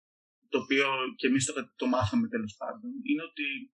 το 0.49 0.57
οποίο 0.59 0.87
και 1.15 1.27
εμείς 1.27 1.45
το, 1.45 1.53
το 1.75 1.85
μάθαμε 1.87 2.27
τέλος 2.27 2.55
πάντων, 2.57 2.91
είναι 3.03 3.23
ότι 3.23 3.73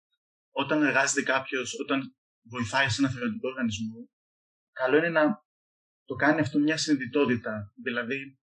όταν 0.51 0.83
εργάζεται 0.83 1.23
κάποιος, 1.23 1.79
όταν 1.79 2.15
βοηθάει 2.41 2.89
σε 2.89 3.01
ένα 3.01 3.11
θελοντικό 3.11 3.47
οργανισμό, 3.47 4.09
καλό 4.71 4.97
είναι 4.97 5.09
να 5.09 5.45
το 6.05 6.15
κάνει 6.15 6.39
αυτό 6.39 6.59
μια 6.59 6.77
συνειδητότητα. 6.77 7.73
Δηλαδή, 7.83 8.39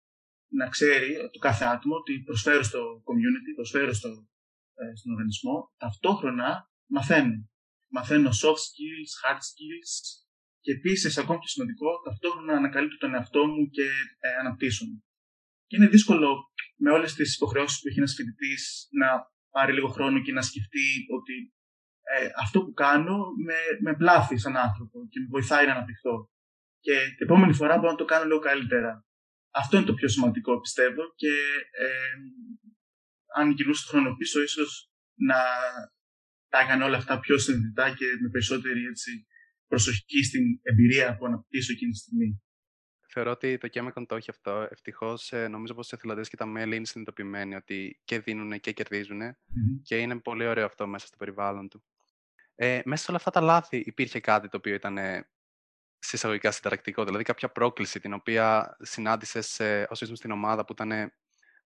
να 0.53 0.69
ξέρει 0.69 1.29
το 1.33 1.39
κάθε 1.39 1.65
άτομο 1.65 1.95
ότι 1.95 2.23
προσφέρω 2.23 2.63
στο 2.63 3.03
community, 3.09 3.51
προσφέρω 3.55 3.93
στο, 3.93 4.09
ε, 4.75 4.95
στον 4.97 5.13
οργανισμό, 5.13 5.75
ταυτόχρονα 5.77 6.71
μαθαίνω. 6.87 7.49
Μαθαίνω 7.93 8.29
soft 8.29 8.63
skills, 8.71 9.13
hard 9.23 9.41
skills 9.51 9.93
και 10.61 10.73
επίσης, 10.73 11.19
ακόμη 11.19 11.39
πιο 11.39 11.49
σημαντικό, 11.49 11.89
ταυτόχρονα 12.05 12.53
ανακαλύπτω 12.57 12.97
τον 12.97 13.15
εαυτό 13.15 13.47
μου 13.47 13.69
και 13.77 13.87
ε, 14.21 14.29
αναπτύσσομαι. 14.41 14.97
Και 15.67 15.77
είναι 15.77 15.89
δύσκολο 15.89 16.29
με 16.77 16.91
όλες 16.91 17.15
τις 17.15 17.35
υποχρεώσεις 17.35 17.81
που 17.81 17.89
έχει 17.89 17.99
ένας 17.99 18.15
φοιτητής 18.15 18.89
να 19.01 19.09
πάρει 19.51 19.73
λίγο 19.73 19.89
χρόνο 19.89 20.21
και 20.23 20.33
να 20.33 20.43
σκεφτεί 20.43 20.87
ότι 21.19 21.55
ε, 22.03 22.29
αυτό 22.43 22.65
που 22.65 22.73
κάνω 22.73 23.17
με, 23.47 23.59
με 23.81 23.97
πλάθει 23.97 24.39
σαν 24.39 24.57
άνθρωπο 24.57 24.99
και 25.11 25.21
με 25.21 25.27
βοηθάει 25.31 25.67
να 25.67 25.73
αναπτυχθώ. 25.73 26.31
Και 26.81 26.95
την 27.17 27.27
επόμενη 27.27 27.53
φορά 27.53 27.79
μπορώ 27.79 27.91
να 27.91 27.97
το 27.97 28.05
κάνω 28.05 28.25
λίγο 28.25 28.39
καλύτερα. 28.39 29.05
Αυτό 29.51 29.77
είναι 29.77 29.87
το 29.87 29.95
πιο 29.95 30.09
σημαντικό 30.09 30.61
πιστεύω 30.61 31.03
και 31.15 31.33
ε, 31.85 32.13
αν 33.37 33.51
γυρνούσε 33.51 33.85
το 33.85 33.91
χρόνο 33.91 34.17
πίσω 34.17 34.43
ίσως 34.43 34.91
να 35.15 35.39
τα 36.49 36.59
έκανε 36.59 36.85
όλα 36.85 36.97
αυτά 36.97 37.21
πιο 37.21 37.39
συνειδητά 37.39 37.95
και 37.95 38.07
με 38.23 38.29
περισσότερη 38.29 38.85
έτσι, 38.85 39.27
προσοχή 39.71 40.25
στην 40.25 40.43
εμπειρία 40.63 41.17
που 41.17 41.27
αναπτύσσω 41.27 41.73
εκείνη 41.73 41.91
τη 41.91 41.99
στιγμή. 41.99 42.43
Θεωρώ 43.13 43.31
ότι 43.31 43.59
το 43.59 43.69
Chemicon 43.73 44.05
το 44.07 44.15
έχει 44.17 44.31
αυτό. 44.31 44.69
Ευτυχώς, 44.71 45.33
ε, 45.33 45.49
νομίζω 45.49 45.75
πως 45.75 45.91
οι 45.91 45.95
εθελοντές 45.95 46.29
και 46.29 46.37
τα 46.37 46.47
μέλη 46.47 46.77
είναι 46.77 46.87
συνειδητοποιημένοι 46.87 47.55
ότι 47.55 48.01
και 48.05 48.21
δίνουν 48.21 48.61
και 48.61 48.73
κερδίζουν. 48.73 49.21
Και 49.83 49.97
είναι 49.99 50.19
πολύ 50.19 50.47
ωραίο 50.47 50.65
αυτό 50.65 50.87
μέσα 50.87 51.07
στο 51.07 51.17
περιβάλλον 51.17 51.69
του. 51.69 51.85
Ε, 52.55 52.81
μέσα 52.85 53.03
σε 53.03 53.11
όλα 53.11 53.19
αυτά 53.19 53.31
τα 53.31 53.41
λάθη 53.41 53.77
υπήρχε 53.77 54.21
κάτι 54.21 54.49
το 54.49 54.57
οποίο 54.57 54.75
ήταν 54.75 54.99
συσσαγωγικά 55.99 56.51
συνταρακτικό, 56.51 57.05
δηλαδή 57.05 57.25
κάποια 57.25 57.49
πρόκληση 57.49 58.01
την 58.01 58.13
οποία 58.13 58.77
συνάντησες 58.81 59.61
όσο 59.89 60.05
ήσουν 60.05 60.17
στην 60.17 60.31
ομάδα 60.31 60.65
που, 60.65 60.73
ήταν, 60.73 61.13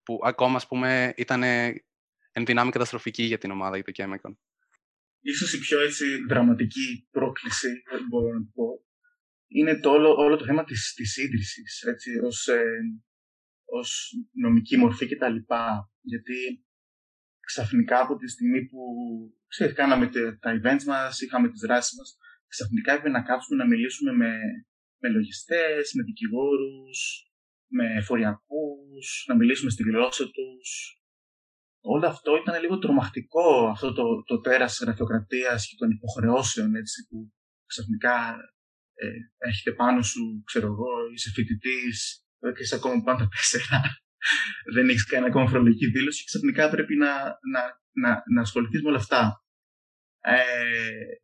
που 0.02 0.20
ακόμα 0.24 0.56
ας 0.56 0.66
πούμε, 0.66 1.14
ήταν 1.16 1.42
εν 1.42 2.44
δυνάμει 2.44 2.70
καταστροφική 2.70 3.22
για 3.22 3.38
την 3.38 3.50
ομάδα, 3.50 3.76
για 3.76 3.84
το 3.84 3.92
Chemicon. 3.96 4.34
Ίσως 5.26 5.52
η 5.52 5.58
πιο 5.58 5.80
έτσι 5.80 6.24
δραματική 6.28 7.08
πρόκληση, 7.10 7.82
μπορώ 8.08 8.28
να 8.38 8.44
πω, 8.54 8.66
είναι 9.46 9.78
το 9.78 9.90
όλο, 9.90 10.14
όλο 10.14 10.36
το 10.36 10.44
θέμα 10.44 10.64
της, 10.64 10.92
της 10.94 11.16
ίδρυσης, 11.16 11.82
έτσι, 11.82 12.18
ως, 12.18 12.46
ε, 12.46 12.64
ως 13.64 14.12
νομική 14.32 14.76
μορφή 14.76 15.06
και 15.06 15.16
τα 15.16 15.28
λοιπά. 15.28 15.92
Γιατί 16.00 16.64
ξαφνικά 17.40 18.00
από 18.00 18.16
τη 18.16 18.28
στιγμή 18.28 18.66
που 18.68 18.80
ξέρεις, 19.46 19.74
κάναμε 19.74 20.10
τα 20.40 20.60
events 20.60 20.84
μας, 20.84 21.20
είχαμε 21.20 21.50
τις 21.50 21.60
δράσεις 21.60 21.98
μας, 21.98 22.16
ξαφνικά 22.46 22.92
έπρεπε 22.92 23.10
να 23.10 23.22
κάτσουμε 23.22 23.62
να 23.62 23.68
μιλήσουμε 23.68 24.12
με, 24.12 24.38
με 24.98 25.08
λογιστές, 25.08 25.92
με 25.94 26.02
δικηγόρους, 26.02 27.30
με 27.66 27.94
εφοριακούς, 27.96 29.24
να 29.28 29.36
μιλήσουμε 29.36 29.70
στη 29.70 29.82
γλώσσα 29.82 30.30
τους. 30.30 30.98
Όλο 31.86 32.06
αυτό 32.06 32.30
ήταν 32.36 32.60
λίγο 32.60 32.78
τρομακτικό, 32.78 33.68
αυτό 33.74 33.92
το, 33.92 34.22
το 34.22 34.40
τέρας 34.40 34.70
της 34.70 34.84
γραφειοκρατίας 34.84 35.66
και 35.68 35.76
των 35.78 35.90
υποχρεώσεων, 35.90 36.74
έτσι, 36.74 37.06
που 37.08 37.32
ξαφνικά 37.66 38.16
ε, 38.94 39.06
έχετε 39.48 39.72
πάνω 39.72 40.02
σου, 40.02 40.42
ξέρω 40.44 40.66
εγώ, 40.66 40.90
είσαι 41.14 41.30
φοιτητής, 41.34 42.24
και 42.54 42.62
είσαι 42.62 42.74
ακόμα 42.74 43.02
πάνω 43.02 43.18
τα 43.18 43.28
τέσσερα, 43.34 43.80
δεν 44.74 44.88
έχεις 44.88 45.06
κάνει 45.06 45.26
ακόμα 45.26 45.46
φορολογική 45.48 45.86
δήλωση 45.86 46.18
και 46.20 46.30
ξαφνικά 46.32 46.70
πρέπει 46.70 46.96
να, 46.96 47.12
να, 47.52 47.62
να, 48.02 48.22
να 48.34 48.40
ασχοληθείς 48.40 48.82
με 48.82 48.88
όλα 48.88 48.98
αυτά. 48.98 49.44
Ε, 50.20 50.36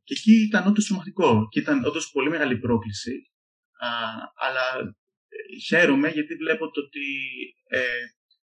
και 0.04 0.14
εκεί 0.18 0.32
ήταν 0.48 0.66
όντως 0.66 0.86
τρομακτικό 0.86 1.48
και 1.50 1.60
ήταν 1.60 1.84
όντως 1.84 2.10
πολύ 2.10 2.30
μεγάλη 2.30 2.58
πρόκληση. 2.58 3.14
Α, 3.86 3.88
αλλά 4.34 4.66
ε, 5.28 5.58
χαίρομαι 5.66 6.08
γιατί 6.08 6.34
βλέπω 6.34 6.70
το 6.70 6.80
ότι 6.80 7.06
ε, 7.68 7.80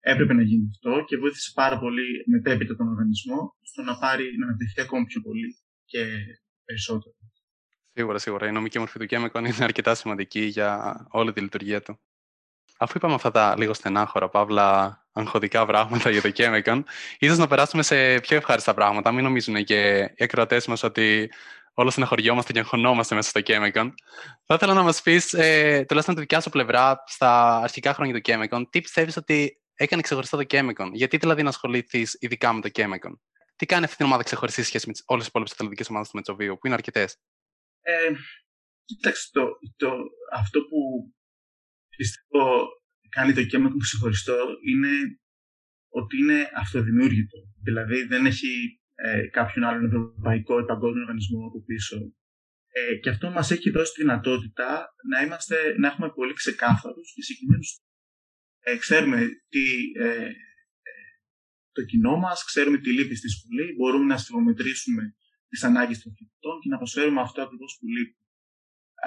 έπρεπε 0.02 0.32
να 0.32 0.42
γίνει 0.42 0.71
αυτό 0.71 1.04
και 1.04 1.16
βοήθησε 1.16 1.50
πάρα 1.54 1.78
πολύ 1.78 2.25
μετέπειτα 2.26 2.76
τον 2.76 2.88
οργανισμό 2.88 3.56
στο 3.62 3.82
να 3.82 3.99
πάρει 3.99 4.25
να 4.38 4.47
αναπτυχθεί 4.47 4.80
ακόμα 4.80 5.04
πιο 5.04 5.21
πολύ 5.21 5.56
και 5.85 6.06
περισσότερο. 6.64 7.14
Σίγουρα, 7.94 8.18
σίγουρα. 8.18 8.47
Η 8.47 8.52
νομική 8.52 8.78
μορφή 8.78 8.99
του 8.99 9.06
Chemicon 9.11 9.38
είναι 9.38 9.54
αρκετά 9.61 9.94
σημαντική 9.94 10.40
για 10.40 10.97
όλη 11.11 11.32
τη 11.32 11.40
λειτουργία 11.40 11.82
του. 11.82 12.00
Αφού 12.78 12.92
είπαμε 12.97 13.14
αυτά 13.14 13.30
τα 13.30 13.54
λίγο 13.59 13.75
στενάχωρα, 13.75 14.28
παύλα 14.28 14.99
αγχωτικά 15.12 15.66
πράγματα 15.66 16.11
για 16.11 16.23
το 16.23 16.30
Chemicon, 16.35 16.82
ίσως 17.18 17.38
να 17.38 17.47
περάσουμε 17.47 17.82
σε 17.82 18.21
πιο 18.21 18.37
ευχάριστα 18.37 18.75
πράγματα. 18.75 19.12
Μην 19.12 19.25
νομίζουν 19.25 19.64
και 19.64 19.99
οι 20.16 20.25
ακροατές 20.25 20.66
μας 20.66 20.82
ότι 20.82 21.30
όλο 21.75 21.90
συναχωριόμαστε 21.90 22.52
και 22.52 22.59
αγχωνόμαστε 22.59 23.14
μέσα 23.14 23.28
στο 23.28 23.40
Chemicon. 23.44 23.90
Θα 24.44 24.54
ήθελα 24.54 24.75
να 24.75 24.82
μας 24.82 25.02
πεις, 25.02 25.32
ε, 25.32 25.85
τουλάχιστον 25.88 26.14
τη 26.14 26.21
δικιά 26.21 26.40
σου 26.40 26.50
πλευρά, 26.50 27.02
στα 27.06 27.56
αρχικά 27.56 27.94
χρόνια 27.94 28.14
του 28.14 28.21
Chemicon, 28.25 28.62
τι 28.71 28.80
πιστεύεις 28.80 29.16
ότι 29.16 29.62
έκανε 29.83 30.03
ξεχωριστό 30.03 30.37
το 30.37 30.45
Chemicon. 30.49 30.91
Γιατί 30.93 31.17
δηλαδή 31.17 31.43
να 31.43 31.49
ασχοληθείς 31.49 32.17
ειδικά 32.21 32.53
με 32.53 32.61
το 32.61 32.71
Chemicon; 32.73 33.12
Τι 33.57 33.67
κάνει 33.67 33.85
αυτή 33.85 33.97
την 33.97 34.07
ομάδα 34.07 34.23
ξεχωριστή 34.23 34.62
σχέση 34.62 34.87
με 34.89 34.93
όλες 35.07 35.23
τις 35.23 35.29
υπόλοιπες 35.29 35.53
εθελοντικέ 35.53 35.85
ομάδες 35.89 36.09
του 36.09 36.17
Μετσοβίου, 36.17 36.59
που 36.59 36.67
είναι 36.67 36.75
αρκετές; 36.75 37.17
Ε, 37.81 38.12
κοιτάξτε, 38.85 39.41
το, 39.41 39.49
το, 39.77 39.89
αυτό 40.33 40.61
που 40.61 40.79
πιστεύω 41.97 42.67
κάνει 43.09 43.33
το 43.33 43.41
Chemicon 43.41 43.77
ξεχωριστό 43.81 44.39
είναι 44.71 44.93
ότι 45.89 46.17
είναι 46.17 46.51
αυτοδημιούργητο. 46.55 47.39
Δηλαδή 47.62 48.03
δεν 48.03 48.27
έχει 48.27 48.81
ε, 48.95 49.27
κάποιον 49.29 49.65
άλλον 49.65 49.85
ευρωπαϊκό 49.85 50.59
ή 50.59 50.65
παγκόσμιο 50.65 51.01
οργανισμό 51.01 51.47
από 51.47 51.62
πίσω. 51.65 51.97
Ε, 52.75 52.95
και 52.95 53.11
αυτό 53.11 53.31
μας 53.31 53.51
έχει 53.51 53.71
δώσει 53.71 53.93
τη 53.93 54.01
δυνατότητα 54.01 54.95
να, 55.11 55.23
είμαστε, 55.23 55.57
να 55.79 55.87
έχουμε 55.89 56.09
πολύ 56.12 56.33
ξεκάθαρους 56.33 57.12
και 57.15 57.23
συγκεκριμένους 57.23 57.82
ε, 58.64 58.76
ξέρουμε 58.76 59.19
τι, 59.49 59.64
ε, 59.99 60.25
ε, 60.25 60.33
το 61.73 61.83
κοινό 61.85 62.16
μας, 62.16 62.45
ξέρουμε 62.45 62.78
τι 62.78 62.92
λείπει 62.92 63.14
στη 63.14 63.28
σχολή, 63.28 63.75
μπορούμε 63.76 64.04
να 64.04 64.16
στιγμομετρήσουμε 64.16 65.14
τις 65.49 65.64
ανάγκες 65.64 66.02
των 66.02 66.12
φοιτητών 66.16 66.61
και 66.61 66.69
να 66.69 66.76
προσφέρουμε 66.76 67.21
αυτό 67.21 67.42
ακριβώς 67.42 67.76
που 67.81 67.87
λείπει. 67.87 68.16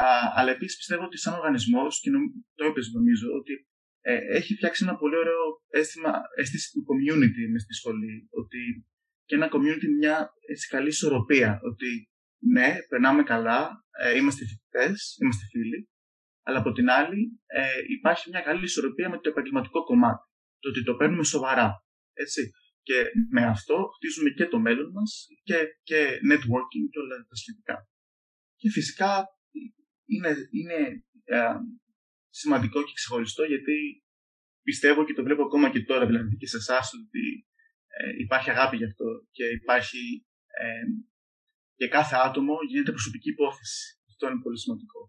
Α, 0.04 0.08
αλλά 0.36 0.52
επίσης 0.52 0.78
πιστεύω 0.78 1.04
ότι 1.04 1.18
σαν 1.18 1.34
οργανισμός, 1.34 2.00
και 2.00 2.10
το 2.56 2.66
είπε 2.66 2.82
νομίζω, 2.94 3.28
ότι 3.40 3.68
ε, 4.02 4.18
έχει 4.38 4.56
φτιάξει 4.56 4.84
ένα 4.84 4.96
πολύ 4.96 5.16
ωραίο 5.16 5.44
αίσθημα, 5.68 6.22
αίσθηση 6.36 6.72
του 6.72 6.86
community 6.90 7.42
μες 7.52 7.62
στη 7.62 7.74
σχολή. 7.74 8.28
Ότι 8.30 8.86
και 9.26 9.36
ένα 9.36 9.50
community 9.54 9.88
μια 9.98 10.30
έτσι, 10.52 10.68
καλή 10.68 10.88
ισορροπία. 10.88 11.60
Ότι 11.64 12.10
ναι, 12.38 12.76
περνάμε 12.90 13.24
καλά, 13.24 13.86
ε, 14.02 14.18
είμαστε 14.18 14.46
φοιτητές, 14.46 15.18
είμαστε 15.22 15.46
φίλοι, 15.52 15.90
αλλά 16.48 16.60
από 16.60 16.72
την 16.72 16.90
άλλη 16.90 17.22
ε, 17.46 17.80
υπάρχει 17.98 18.30
μια 18.30 18.42
καλή 18.42 18.64
ισορροπία 18.64 19.10
με 19.10 19.20
το 19.20 19.30
επαγγελματικό 19.30 19.84
κομμάτι. 19.84 20.24
Το 20.60 20.70
ότι 20.70 20.84
το 20.84 20.96
παίρνουμε 20.96 21.24
σοβαρά. 21.24 21.70
Έτσι. 22.14 22.42
Και 22.82 22.98
με 23.30 23.44
αυτό 23.46 23.90
χτίζουμε 23.96 24.30
και 24.30 24.46
το 24.46 24.60
μέλλον 24.60 24.92
μας 24.92 25.28
και, 25.44 25.58
και 25.84 26.00
networking 26.32 26.86
και 26.92 27.00
όλα 27.04 27.16
τα 27.30 27.36
σχετικά. 27.36 27.90
Και 28.56 28.70
φυσικά 28.70 29.26
είναι, 30.06 30.32
είναι 30.60 31.04
ε, 31.24 31.54
σημαντικό 32.30 32.84
και 32.84 32.92
ξεχωριστό 32.96 33.44
γιατί 33.44 34.04
πιστεύω 34.62 35.06
και 35.06 35.14
το 35.14 35.24
βλέπω 35.24 35.44
ακόμα 35.44 35.70
και 35.70 35.84
τώρα 35.84 36.06
δηλαδή 36.06 36.36
και 36.36 36.48
σε 36.48 36.58
εσάς 36.58 36.92
ότι 36.94 37.48
ε, 37.88 38.10
υπάρχει 38.24 38.50
αγάπη 38.50 38.78
γι' 38.78 38.86
αυτό 38.86 39.06
και 39.32 39.46
υπάρχει 39.46 40.26
ε, 40.62 40.86
για 41.76 41.88
κάθε 41.88 42.16
άτομο 42.16 42.56
γίνεται 42.70 42.92
προσωπική 42.92 43.30
υπόθεση. 43.30 44.00
Αυτό 44.10 44.28
είναι 44.28 44.42
πολύ 44.42 44.60
σημαντικό. 44.60 45.05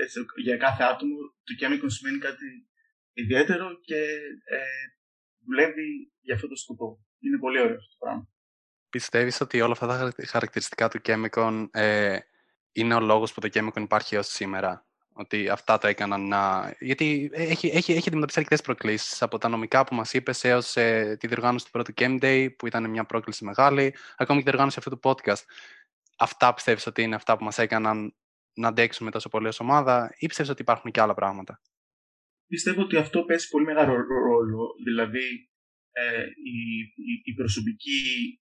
Έτσι, 0.00 0.24
για 0.36 0.56
κάθε 0.56 0.82
άτομο 0.82 1.16
το 1.16 1.54
Chemicon 1.60 1.86
σημαίνει 1.86 2.18
κάτι 2.18 2.68
ιδιαίτερο 3.12 3.80
και 3.80 4.00
ε, 4.44 4.58
δουλεύει 5.44 6.12
για 6.20 6.34
αυτό 6.34 6.48
το 6.48 6.56
σκοπό. 6.56 7.04
Είναι 7.18 7.38
πολύ 7.38 7.60
ωραίο 7.60 7.76
αυτό 7.76 7.88
το 7.88 7.96
πράγμα. 7.98 8.28
Πιστεύεις 8.90 9.40
ότι 9.40 9.60
όλα 9.60 9.72
αυτά 9.72 9.86
τα 9.86 10.12
χαρακτηριστικά 10.26 10.88
του 10.88 11.00
Chemicon 11.04 11.68
ε, 11.70 12.18
είναι 12.72 12.94
ο 12.94 13.00
λόγος 13.00 13.32
που 13.32 13.40
το 13.40 13.48
Chemicon 13.52 13.80
υπάρχει 13.80 14.14
έως 14.14 14.26
σήμερα; 14.26 14.86
Ότι 15.12 15.48
αυτά 15.48 15.78
το 15.78 15.86
έκαναν 15.86 16.28
να. 16.28 16.74
Γιατί 16.78 17.30
έχει, 17.32 17.68
έχει, 17.68 17.92
έχει 17.92 18.08
αντιμετωπίσει 18.08 18.38
αρκετές 18.38 18.60
προκλήσεις 18.60 19.22
από 19.22 19.38
τα 19.38 19.48
νομικά 19.48 19.84
που 19.84 19.94
μας 19.94 20.12
είπες 20.12 20.44
έως 20.44 20.76
ε, 20.76 21.16
τη 21.20 21.26
διοργάνωση 21.26 21.64
του 21.64 21.70
πρώτου 21.70 21.92
Game 21.96 22.22
Day, 22.22 22.48
που 22.58 22.66
ήταν 22.66 22.90
μια 22.90 23.04
πρόκληση 23.04 23.44
μεγάλη, 23.44 23.94
ακόμη 24.16 24.38
και 24.38 24.44
τη 24.44 24.50
διοργάνωση 24.50 24.76
αυτού 24.78 24.98
του 24.98 25.00
podcast. 25.02 25.44
Αυτά 26.18 26.54
πιστεύεις 26.54 26.86
ότι 26.86 27.02
είναι 27.02 27.14
αυτά 27.14 27.36
που 27.36 27.44
μας 27.44 27.58
έκαναν 27.58 28.14
να 28.58 28.68
αντέξουμε 28.68 29.10
τόσο 29.10 29.28
πολύ 29.28 29.46
ως 29.46 29.60
ομάδα, 29.60 30.14
ή 30.18 30.26
πιστεύεις 30.26 30.52
ότι 30.52 30.62
υπάρχουν 30.62 30.90
και 30.90 31.00
άλλα 31.00 31.14
πράγματα; 31.14 31.60
Πιστεύω 32.48 32.82
ότι 32.82 32.96
αυτό 32.96 33.24
παίζει 33.24 33.48
πολύ 33.48 33.64
μεγάλο 33.64 33.94
ρόλο. 33.94 34.74
Δηλαδή, 34.84 35.50
ε, 35.90 36.24
η, 36.26 36.78
η, 36.80 37.22
η 37.24 37.34
προσωπική, 37.34 38.00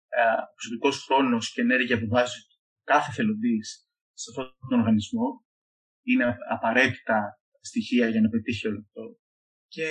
ε, 0.08 0.22
προσωπικός 0.54 1.04
χρόνος 1.04 1.52
και 1.52 1.60
ενέργεια 1.60 1.98
που 2.00 2.08
βάζει 2.08 2.38
κάθε 2.84 3.12
θελοντής 3.12 3.88
σε 4.12 4.30
αυτόν 4.30 4.56
τον 4.68 4.78
οργανισμό 4.78 5.46
είναι 6.02 6.36
απαραίτητα 6.50 7.40
στοιχεία 7.60 8.08
για 8.08 8.20
να 8.20 8.28
πετύχει 8.28 8.68
όλο 8.68 8.78
αυτό. 8.78 9.18
Και 9.66 9.88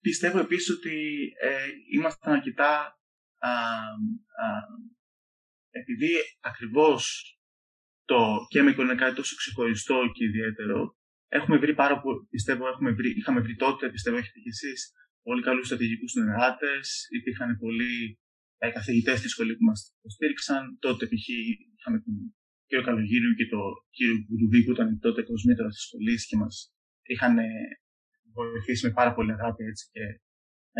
πιστεύω 0.00 0.38
επίσης 0.38 0.70
ότι 0.70 1.22
ε, 1.40 1.66
ήμασταν 1.92 2.32
αρκετά 2.32 3.00
α, 3.38 3.50
α, 3.50 4.46
επειδή 5.70 6.12
ακριβώς 6.40 7.34
το 8.10 8.20
Chemical 8.52 8.84
είναι 8.86 9.00
κάτι 9.02 9.14
τόσο 9.20 9.34
ξεχωριστό 9.40 9.98
και 10.14 10.24
ιδιαίτερο, 10.24 10.78
έχουμε 11.38 11.56
βρει 11.62 11.74
πάρα 11.82 11.96
πολύ, 12.00 12.20
πιστεύω, 12.34 12.68
έχουμε 12.72 12.90
βρει, 12.98 13.10
είχαμε 13.18 13.40
βρει 13.40 13.54
τότε, 13.64 13.90
πιστεύω 13.94 14.16
έχετε 14.16 14.38
και 14.44 14.52
εσείς, 14.56 14.80
πολύ 15.22 15.42
καλούς 15.42 15.66
στρατηγικούς 15.66 16.10
συνεργάτες, 16.10 17.06
υπήρχαν 17.18 17.58
πολλοί 17.64 18.18
ε, 18.58 18.70
καθηγητές 18.70 19.18
στη 19.18 19.28
σχολή 19.28 19.52
που 19.56 19.64
μας 19.64 19.80
υποστήριξαν, 19.98 20.62
τότε 20.84 21.02
π.χ. 21.06 21.26
είχαμε 21.78 21.98
τον 22.04 22.14
κύριο 22.66 22.84
Καλογύριου 22.84 23.34
και 23.38 23.46
τον 23.54 23.66
κύριο 23.96 24.16
Μπουντουβί 24.24 24.60
που 24.64 24.72
ήταν 24.76 24.98
τότε 25.04 25.22
κοσμήτρα 25.22 25.68
της 25.68 25.82
σχολής 25.86 26.26
και 26.28 26.36
μας 26.36 26.54
είχαν 27.12 27.38
ε, 27.38 27.50
βοηθήσει 28.36 28.86
με 28.86 28.92
πάρα 28.92 29.12
πολύ 29.14 29.32
αγάπη 29.32 29.62
έτσι, 29.64 29.84
και 29.92 30.04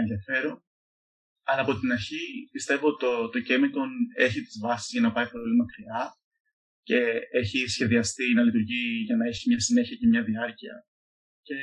ενδιαφέρον. 0.00 0.56
Αλλά 1.48 1.60
από 1.60 1.72
την 1.80 1.92
αρχή 1.92 2.22
πιστεύω 2.52 2.96
το, 2.96 3.28
το 3.32 3.38
Chemicon 3.46 3.90
έχει 4.26 4.40
τις 4.42 4.58
βάσεις 4.64 4.90
για 4.92 5.00
να 5.00 5.12
πάει 5.12 5.28
πολύ 5.30 5.56
μακριά 5.56 6.19
και 6.82 7.00
έχει 7.30 7.68
σχεδιαστεί 7.68 8.32
να 8.34 8.42
λειτουργεί 8.42 9.02
για 9.06 9.16
να 9.16 9.26
έχει 9.26 9.48
μια 9.48 9.60
συνέχεια 9.60 9.96
και 9.96 10.06
μια 10.06 10.22
διάρκεια. 10.22 10.86
Και 11.42 11.56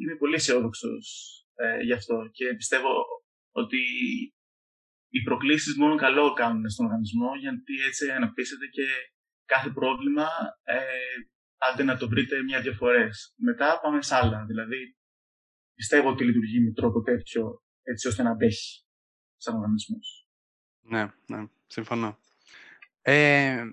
είμαι 0.00 0.16
πολύ 0.16 0.34
αισιόδοξος 0.34 1.04
ε, 1.54 1.82
γι' 1.82 1.92
αυτό 1.92 2.28
και 2.32 2.54
πιστεύω 2.54 2.92
ότι 3.50 3.80
οι 5.08 5.22
προκλήσεις 5.22 5.76
μόνο 5.76 5.96
καλό 5.96 6.32
κάνουν 6.32 6.70
στον 6.70 6.86
οργανισμό 6.86 7.34
γιατί 7.34 7.74
έτσι 7.88 8.10
αναπτύσσεται 8.10 8.66
και 8.66 8.86
κάθε 9.44 9.70
πρόβλημα 9.70 10.28
ε, 10.62 10.78
άντε 11.56 11.82
να 11.82 11.96
το 11.96 12.08
βρείτε 12.08 12.42
μια-δυο 12.42 12.72
φορές. 12.72 13.34
Μετά 13.36 13.78
πάμε 13.82 14.02
σε 14.02 14.14
άλλα. 14.14 14.44
Δηλαδή 14.44 14.96
πιστεύω 15.74 16.08
ότι 16.08 16.24
λειτουργεί 16.24 16.60
με 16.60 16.72
τρόπο 16.72 17.02
τέτοιο 17.02 17.62
έτσι 17.82 18.08
ώστε 18.08 18.22
να 18.22 18.30
αντέχει 18.30 18.84
σαν 19.36 19.54
οργανισμός. 19.54 20.28
Ναι, 20.80 21.12
ναι, 21.26 21.46
συμφωνώ. 21.66 22.18
Ε, 23.02 23.64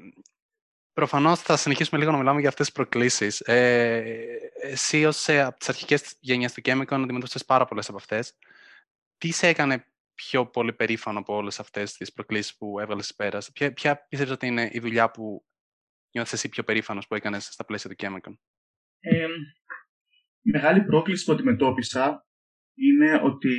Προφανώς 0.97 1.41
θα 1.41 1.57
συνεχίσουμε 1.57 1.99
λίγο 1.99 2.11
να 2.11 2.17
μιλάμε 2.17 2.39
για 2.39 2.49
αυτές 2.49 2.65
τις 2.65 2.75
προκλήσεις. 2.75 3.39
Ε, 3.39 4.03
εσύ, 4.61 5.05
ως 5.05 5.27
ε, 5.27 5.41
από 5.41 5.57
τις 5.57 5.69
αρχικές 5.69 6.17
γενιές 6.19 6.53
του 6.53 6.61
Chemical, 6.65 6.91
αντιμετώπισες 6.91 7.45
πάρα 7.45 7.65
πολλές 7.65 7.87
από 7.87 7.97
αυτές. 7.97 8.37
Τι 9.17 9.31
σε 9.31 9.47
έκανε 9.47 9.85
πιο 10.13 10.47
πολύ 10.47 10.73
περήφανο 10.73 11.19
από 11.19 11.35
όλες 11.35 11.59
αυτές 11.59 11.93
τις 11.93 12.13
προκλήσεις 12.13 12.57
που 12.57 12.79
έβαλες 12.79 13.15
πέρας, 13.15 13.51
Ποια, 13.51 13.73
ποια 13.73 14.05
πιστεύεις 14.07 14.33
ότι 14.33 14.47
είναι 14.47 14.69
η 14.71 14.79
δουλειά 14.79 15.11
που 15.11 15.45
νιώθεις 16.11 16.33
εσύ 16.33 16.49
πιο 16.49 16.63
περήφανος 16.63 17.07
που 17.07 17.15
έκανες 17.15 17.45
στα 17.45 17.65
πλαίσια 17.65 17.89
του 17.89 17.95
Chemical. 17.99 18.33
Ε, 18.99 19.25
η 20.41 20.49
μεγάλη 20.51 20.83
πρόκληση 20.83 21.25
που 21.25 21.31
αντιμετώπισα 21.31 22.25
είναι 22.73 23.21
ότι 23.23 23.55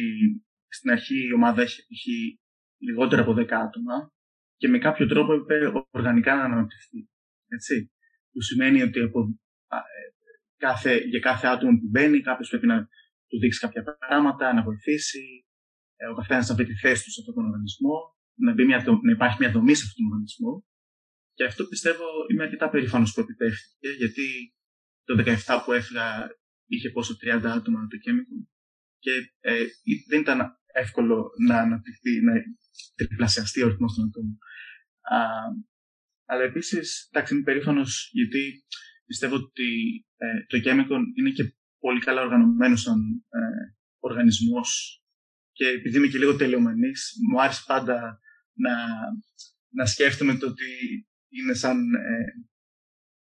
στην 0.68 0.90
αρχή 0.90 1.26
η 1.26 1.32
ομάδα 1.34 1.62
έχει, 1.62 1.86
έχει 1.90 2.40
λιγότερο 2.78 3.22
από 3.22 3.32
10 3.32 3.50
άτομα 3.50 4.12
και 4.56 4.68
με 4.68 4.78
κάποιο 4.78 5.06
τρόπο 5.06 5.32
έπρεπε 5.32 5.86
οργανικά 5.90 6.34
να 6.34 6.44
αναπτυχθεί. 6.44 7.08
Έτσι. 7.48 7.92
Που 8.32 8.40
σημαίνει 8.42 8.82
ότι 8.82 9.00
από, 9.00 9.20
ε, 9.68 9.76
κάθε, 10.56 10.92
για 11.12 11.20
κάθε 11.20 11.46
άτομο 11.46 11.72
που 11.78 11.88
μπαίνει, 11.90 12.20
κάποιος 12.20 12.48
πρέπει 12.48 12.66
να 12.66 12.88
του 13.28 13.38
δείξει 13.38 13.60
κάποια 13.60 13.82
πράγματα, 13.82 14.52
να 14.52 14.62
βοηθήσει, 14.62 15.46
ε, 15.96 16.06
ο 16.06 16.14
καθένας 16.14 16.48
να 16.48 16.54
βρει 16.54 16.66
τη 16.66 16.76
θέση 16.76 17.04
του 17.04 17.10
σε 17.10 17.20
αυτόν 17.20 17.34
τον 17.34 17.44
οργανισμό, 17.44 17.96
να, 18.34 18.52
μια, 18.64 18.84
να 19.02 19.12
υπάρχει 19.12 19.36
μια 19.40 19.50
δομή 19.50 19.74
σε 19.74 19.84
αυτόν 19.86 20.04
τον 20.04 20.06
οργανισμό. 20.12 20.64
Και 21.34 21.44
αυτό 21.44 21.64
πιστεύω 21.64 22.04
είμαι 22.30 22.42
αρκετά 22.42 22.70
περήφανος 22.70 23.12
που 23.14 23.20
επιτεύχθηκε, 23.20 23.88
γιατί 23.88 24.54
το 25.04 25.12
17 25.46 25.62
που 25.64 25.72
έφυγα 25.72 26.06
είχε 26.66 26.90
πόσο 26.90 27.16
30 27.22 27.40
άτομα 27.44 27.86
το 27.86 27.96
Chemical 28.04 28.40
και 28.98 29.12
ε, 29.40 29.64
δεν 30.08 30.20
ήταν 30.20 30.58
εύκολο 30.72 31.30
να 31.46 31.58
αναπτυχθεί, 31.58 32.20
να 32.20 32.32
τριπλασιαστεί 32.94 33.62
ο 33.62 33.66
αριθμό 33.66 33.86
των 33.86 34.04
ατόμων. 34.04 34.38
Αλλά 36.30 36.42
επίσης, 36.42 37.08
εντάξει, 37.10 37.34
είμαι 37.34 37.42
περήφανος 37.42 38.10
γιατί 38.12 38.64
πιστεύω 39.04 39.34
ότι 39.34 39.68
ε, 40.16 40.44
το 40.46 40.58
Chemicon 40.64 41.02
είναι 41.18 41.30
και 41.30 41.54
πολύ 41.78 42.00
καλά 42.00 42.22
οργανωμένος 42.22 42.80
σαν 42.80 43.00
ε, 43.28 43.38
οργανισμός. 43.98 45.02
Και 45.52 45.66
επειδή 45.66 45.96
είμαι 45.96 46.06
και 46.06 46.18
λίγο 46.18 46.36
τελειομανής, 46.36 47.12
μου 47.30 47.42
άρεσε 47.42 47.62
πάντα 47.66 48.20
να, 48.52 48.74
να 49.68 49.86
σκέφτομαι 49.86 50.36
το 50.36 50.46
ότι 50.46 50.68
είναι 51.28 51.54
σαν, 51.54 51.94
ε, 51.94 52.24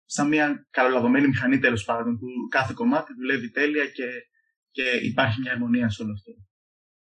σαν 0.05 0.27
μια 0.27 0.67
καλολαβωμένη 0.69 1.27
μηχανή 1.27 1.59
τέλος 1.59 1.83
πάντων, 1.83 2.17
που 2.17 2.27
κάθε 2.49 2.73
κομμάτι 2.73 3.13
δουλεύει 3.13 3.49
τέλεια 3.49 3.87
και, 3.87 4.09
και 4.71 4.83
υπάρχει 4.83 5.39
μια 5.39 5.51
αρμονία 5.51 5.89
σε 5.89 6.03
όλο 6.03 6.11
αυτό. 6.11 6.31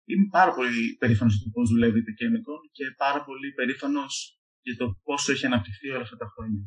Είμαι 0.05 0.29
πάρα 0.31 0.53
πολύ 0.55 0.97
περήφανος 0.99 1.35
για 1.35 1.45
το 1.45 1.51
πώς 1.51 1.71
δουλεύει 1.71 2.05
το 2.05 2.13
Chemicon 2.19 2.61
και 2.73 2.85
πάρα 2.97 3.25
πολύ 3.25 3.53
περήφανος 3.53 4.41
για 4.67 4.77
το 4.77 5.01
πόσο 5.03 5.33
έχει 5.33 5.47
αναπτυχθεί 5.47 5.91
όλα 5.91 6.03
αυτά 6.03 6.17
τα 6.17 6.33
χρόνια. 6.35 6.61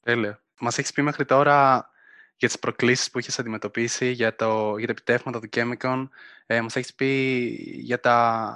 Τέλεια. 0.00 0.44
Μας 0.60 0.78
έχεις 0.78 0.92
πει 0.92 1.02
μέχρι 1.02 1.24
τώρα 1.24 1.90
για 2.36 2.48
τις 2.48 2.58
προκλήσεις 2.58 3.10
που 3.10 3.18
έχει 3.18 3.40
αντιμετωπίσει, 3.40 4.10
για, 4.10 4.34
το, 4.34 4.76
για 4.76 4.86
τα 4.86 4.92
επιτεύγματα 4.92 5.40
του 5.40 5.48
Chemicon. 5.52 6.08
Ε, 6.46 6.60
Μας 6.60 6.76
έχεις 6.76 6.94
πει 6.94 7.44
για, 7.80 8.00
τα, 8.00 8.54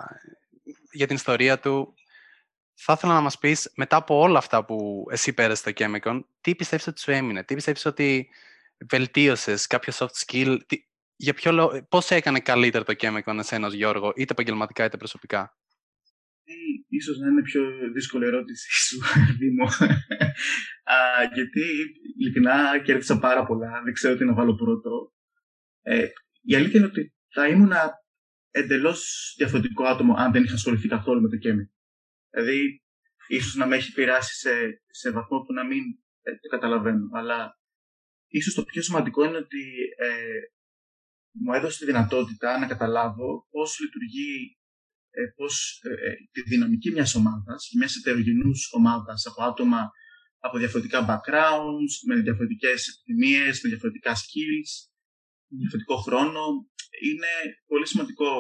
για 0.93 1.07
την 1.07 1.17
ιστορία 1.17 1.59
του. 1.59 1.95
Θα 2.75 2.93
ήθελα 2.93 3.13
να 3.13 3.21
μας 3.21 3.39
πεις 3.39 3.73
μετά 3.75 3.97
από 3.97 4.19
όλα 4.19 4.39
αυτά 4.39 4.65
που 4.65 5.07
εσύ 5.11 5.33
πέρασες 5.33 5.59
στο 5.59 5.71
Chemicon, 5.75 6.21
τι 6.41 6.55
πιστεύεις 6.55 6.87
ότι 6.87 7.01
σου 7.01 7.11
έμεινε, 7.11 7.45
τι 7.45 7.55
πιστεύεις 7.55 7.85
ότι 7.85 8.29
βελτίωσες, 8.89 9.67
κάποιο 9.67 9.93
soft 9.97 10.25
skill, 10.27 10.59
τι, 10.67 10.87
για 11.17 11.35
ποιο 11.35 11.85
πώς 11.89 12.11
έκανε 12.11 12.41
καλύτερο 12.41 12.85
το 12.85 12.95
Chemicon 12.99 13.37
εσένα, 13.39 13.69
Γιώργο, 13.69 14.13
είτε 14.17 14.33
επαγγελματικά 14.33 14.85
είτε 14.85 14.97
προσωπικά; 14.97 15.57
Ίσως 16.89 17.19
να 17.19 17.29
είναι 17.29 17.43
πιο 17.43 17.63
δύσκολη 17.93 18.27
ερώτηση 18.27 18.69
σου, 18.85 18.99
Δήμο. 19.39 19.69
γιατί 21.35 21.63
ειλικρινά 22.19 22.83
κέρδισα 22.83 23.19
πάρα 23.19 23.47
πολλά, 23.47 23.83
δεν 23.85 23.93
ξέρω 23.93 24.17
τι 24.17 24.25
να 24.25 24.35
βάλω 24.35 24.55
πρώτο. 24.55 25.13
Ε, 25.83 26.07
η 26.43 26.55
αλήθεια 26.55 26.79
είναι 26.81 26.89
ότι 26.89 27.15
θα 27.33 27.49
ήμουν 27.49 27.73
εντελώς 28.51 29.33
διαφορετικό 29.37 29.85
άτομο 29.85 30.15
αν 30.17 30.33
δεν 30.33 30.45
είχα 30.45 30.55
ασχοληθεί 30.55 30.89
καθόλου 30.89 31.21
με 31.21 31.29
το 31.29 31.37
κέμι. 31.37 31.71
Δηλαδή, 32.31 32.83
ίσως 33.27 33.55
να 33.55 33.67
με 33.67 33.77
έχει 33.77 33.93
πειράσει 33.93 34.35
σε, 34.35 34.83
σε 34.87 35.11
βαθμό 35.11 35.41
που 35.41 35.53
να 35.53 35.65
μην 35.65 35.83
ε, 36.23 36.31
το 36.31 36.49
καταλαβαίνω. 36.49 37.09
Αλλά 37.13 37.59
ίσως 38.27 38.55
το 38.55 38.65
πιο 38.65 38.83
σημαντικό 38.83 39.25
είναι 39.25 39.37
ότι 39.37 39.63
ε, 39.99 40.39
μου 41.31 41.53
έδωσε 41.53 41.79
τη 41.79 41.85
δυνατότητα 41.85 42.59
να 42.59 42.67
καταλάβω 42.67 43.47
πώς 43.51 43.81
λειτουργεί 43.81 44.59
ε, 45.19 45.25
πώς 45.37 45.81
ε, 45.83 46.09
ε, 46.09 46.15
τη 46.33 46.41
δυναμική 46.43 46.91
μιας 46.91 47.15
ομάδας, 47.15 47.71
μιας 47.79 47.97
ετερογενούς 47.97 48.69
ομάδας 48.73 49.27
από 49.27 49.43
άτομα 49.43 49.91
από 50.39 50.59
διαφορετικά 50.59 50.99
backgrounds, 51.09 51.95
με 52.07 52.15
διαφορετικές 52.27 52.79
επιθυμίες, 52.89 53.61
με 53.63 53.69
διαφορετικά 53.69 54.13
skills, 54.23 54.71
με 55.49 55.57
διαφορετικό 55.63 55.97
χρόνο. 55.97 56.43
Είναι 57.09 57.33
πολύ 57.67 57.87
σημαντικό 57.87 58.31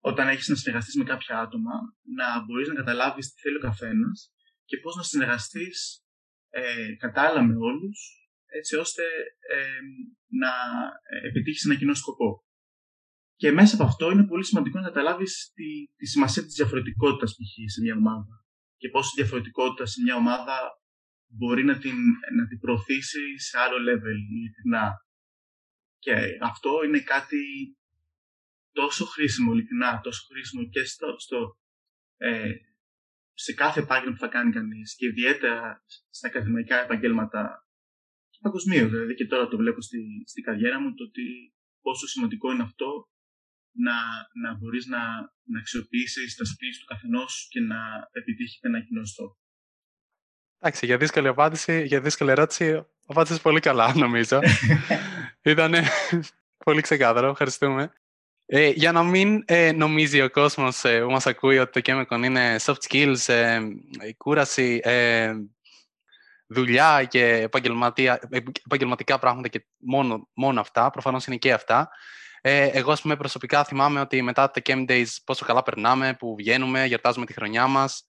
όταν 0.00 0.28
έχεις 0.28 0.48
να 0.48 0.54
συνεργαστείς 0.54 0.96
με 0.96 1.04
κάποια 1.04 1.38
άτομα 1.38 1.74
να 2.18 2.44
μπορείς 2.44 2.68
να 2.68 2.74
καταλάβεις 2.74 3.32
τι 3.32 3.40
θέλει 3.40 3.56
ο 3.56 3.60
καθένας 3.68 4.32
και 4.64 4.76
πώς 4.76 4.96
να 4.96 5.02
συνεργαστείς 5.02 6.04
ε, 6.50 6.94
κατάλληλα 6.98 7.42
με 7.42 7.54
όλους 7.56 7.98
έτσι 8.58 8.76
ώστε 8.76 9.02
να 10.42 10.52
επιτύχεις 11.28 11.64
ένα 11.64 11.76
κοινό 11.76 11.94
σκοπό. 11.94 12.44
Και 13.36 13.52
μέσα 13.52 13.74
από 13.74 13.84
αυτό 13.84 14.10
είναι 14.10 14.26
πολύ 14.26 14.44
σημαντικό 14.44 14.78
να 14.78 14.84
καταλάβεις 14.84 15.52
τη, 15.54 15.68
τη 15.96 16.06
σημασία 16.06 16.42
της 16.42 16.54
διαφορετικότητας 16.54 17.30
π.χ. 17.32 17.72
σε 17.72 17.80
μια 17.80 17.94
ομάδα. 17.96 18.44
Και 18.76 18.88
πώ 18.88 19.00
η 19.00 19.14
διαφορετικότητα 19.16 19.86
σε 19.86 20.02
μια 20.02 20.16
ομάδα 20.16 20.56
μπορεί 21.26 21.64
να 21.64 21.78
την, 21.78 21.96
να 22.36 22.46
την 22.48 22.58
προωθήσει 22.58 23.38
σε 23.38 23.58
άλλο 23.58 23.76
level, 23.88 24.18
ειλικρινά. 24.36 24.92
Και 25.98 26.14
αυτό 26.40 26.84
είναι 26.84 27.00
κάτι 27.00 27.42
τόσο 28.72 29.04
χρήσιμο, 29.04 29.52
ειλικρινά, 29.52 30.00
τόσο 30.00 30.26
χρήσιμο 30.30 30.68
και 30.68 30.84
στο, 30.84 31.14
στο, 31.18 31.58
ε, 32.16 32.52
σε 33.32 33.52
κάθε 33.52 33.80
επάγγελμα 33.80 34.12
που 34.12 34.20
θα 34.20 34.28
κάνει 34.28 34.52
κανείς 34.52 34.94
και 34.96 35.06
ιδιαίτερα 35.06 35.84
στα 36.10 36.28
ακαδημαϊκά 36.28 36.84
επαγγέλματα 36.84 37.66
και 38.30 38.38
παγκοσμίως. 38.42 38.90
Δηλαδή 38.90 39.14
και 39.14 39.26
τώρα 39.26 39.48
το 39.48 39.56
βλέπω 39.56 39.80
στη, 39.80 40.24
στη 40.26 40.40
καριέρα 40.40 40.80
μου 40.80 40.94
το 40.94 41.04
ότι 41.04 41.54
πόσο 41.80 42.06
σημαντικό 42.06 42.52
είναι 42.52 42.62
αυτό 42.62 43.08
να, 43.74 43.92
να 44.42 44.56
μπορείς 44.56 44.86
να, 44.86 44.98
να 45.44 45.58
αξιοποιήσεις 45.58 46.36
τα 46.36 46.44
skills 46.44 46.76
του 46.80 46.86
καθενός 46.86 47.46
και 47.50 47.60
να 47.60 47.76
επιτύχετε 48.12 48.68
ένα 48.68 48.80
κοινό 48.80 49.04
στόχο. 49.04 49.38
Εντάξει, 50.58 50.86
για 50.86 50.96
δύσκολη 50.96 51.28
απάντηση, 51.28 51.84
για 51.86 52.00
δύσκολη 52.00 52.30
ερώτηση, 52.30 52.86
απάντησες 53.06 53.40
πολύ 53.40 53.60
καλά, 53.60 53.94
νομίζω. 53.96 54.40
Ήταν 55.42 55.74
πολύ 56.64 56.80
ξεκάθαρο, 56.80 57.28
ευχαριστούμε. 57.28 57.92
Ε, 58.46 58.68
για 58.68 58.92
να 58.92 59.02
μην 59.02 59.42
ε, 59.46 59.72
νομίζει 59.72 60.20
ο 60.20 60.30
κόσμος 60.30 60.84
ε, 60.84 61.00
που 61.00 61.10
μας 61.10 61.26
ακούει 61.26 61.58
ότι 61.58 61.82
το 61.82 61.92
Chemicon 61.92 62.24
είναι 62.24 62.56
soft 62.60 62.78
skills, 62.88 63.28
ε, 63.28 63.60
κούραση, 64.16 64.80
ε, 64.82 65.32
δουλειά 66.46 67.04
και 67.04 67.48
επαγγελματικά 68.64 69.18
πράγματα 69.18 69.48
και 69.48 69.66
μόνο, 69.78 70.28
μόνο 70.34 70.60
αυτά, 70.60 70.90
προφανώς 70.90 71.26
είναι 71.26 71.36
και 71.36 71.52
αυτά. 71.52 71.90
Ε, 72.46 72.68
εγώ, 72.72 72.92
ας 72.92 73.00
πούμε, 73.00 73.16
προσωπικά 73.16 73.64
θυμάμαι 73.64 74.00
ότι 74.00 74.22
μετά 74.22 74.50
τα 74.50 74.60
Camp 74.64 74.90
Days 74.90 75.06
πόσο 75.24 75.44
καλά 75.44 75.62
περνάμε, 75.62 76.14
που 76.14 76.34
βγαίνουμε, 76.36 76.84
γιορτάζουμε 76.86 77.26
τη 77.26 77.32
χρονιά 77.32 77.66
μας. 77.66 78.08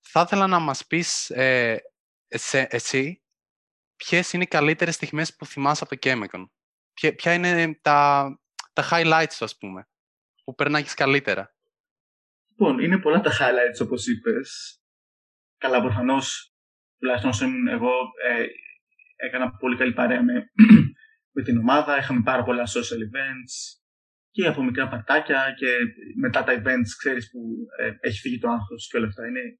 Θα 0.00 0.20
ήθελα 0.20 0.46
να 0.46 0.58
μας 0.58 0.86
πεις 0.86 1.30
ε, 1.30 1.80
εσύ 2.28 3.22
ποιες 3.96 4.32
είναι 4.32 4.42
οι 4.42 4.46
καλύτερες 4.46 4.94
στιγμές 4.94 5.36
που 5.36 5.46
θυμάσαι 5.46 5.84
από 5.84 5.96
το 5.96 6.08
Chemicon. 6.10 6.44
Ποια, 6.92 7.14
ποια 7.14 7.34
είναι 7.34 7.78
τα, 7.82 8.28
τα 8.72 8.88
highlights, 8.90 9.36
ας 9.40 9.56
πούμε, 9.58 9.88
που 10.44 10.54
περνάγεις 10.54 10.94
καλύτερα; 10.94 11.54
Λοιπόν, 12.48 12.78
είναι 12.78 12.98
πολλά 12.98 13.20
τα 13.20 13.30
highlights, 13.30 13.80
όπως 13.82 14.06
είπες. 14.06 14.80
Καλά, 15.58 15.80
προφανώς, 15.80 16.54
τουλάχιστον 16.98 17.68
εγώ 17.68 17.92
ε, 18.28 18.46
έκανα 19.16 19.50
πολύ 19.56 19.76
καλή 19.76 19.92
παρέα 19.92 20.22
με 20.22 20.50
με 21.34 21.42
την 21.42 21.58
ομάδα. 21.58 21.98
Είχαμε 21.98 22.22
πάρα 22.22 22.42
πολλά 22.42 22.64
social 22.66 23.00
events 23.08 23.54
και 24.30 24.46
από 24.46 24.62
μικρά 24.62 24.88
παρτάκια 24.88 25.54
και 25.56 25.66
μετά 26.20 26.44
τα 26.44 26.62
events, 26.62 26.90
ξέρεις 26.98 27.30
που 27.30 27.40
ε, 27.78 27.92
έχει 28.00 28.20
φύγει 28.20 28.38
το 28.38 28.48
άγχος 28.48 28.88
και 28.90 28.96
όλα 28.96 29.06
αυτά. 29.06 29.26
Είναι 29.26 29.58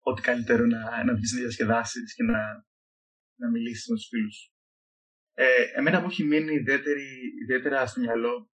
ό,τι 0.00 0.22
καλύτερο 0.22 0.66
να, 0.66 1.04
να 1.04 1.14
βγεις 1.14 1.32
να 1.32 1.40
διασκεδάσεις 1.40 2.14
και 2.14 2.22
να, 2.22 2.66
να 3.40 3.50
μιλήσεις 3.50 3.88
με 3.88 3.94
τους 3.94 4.06
φίλους 4.06 4.52
Ε, 5.34 5.44
εμένα 5.78 6.00
μου 6.00 6.06
έχει 6.10 6.24
μείνει 6.24 6.54
ιδιαίτερα 7.42 7.86
στο 7.86 8.00
μυαλό 8.00 8.50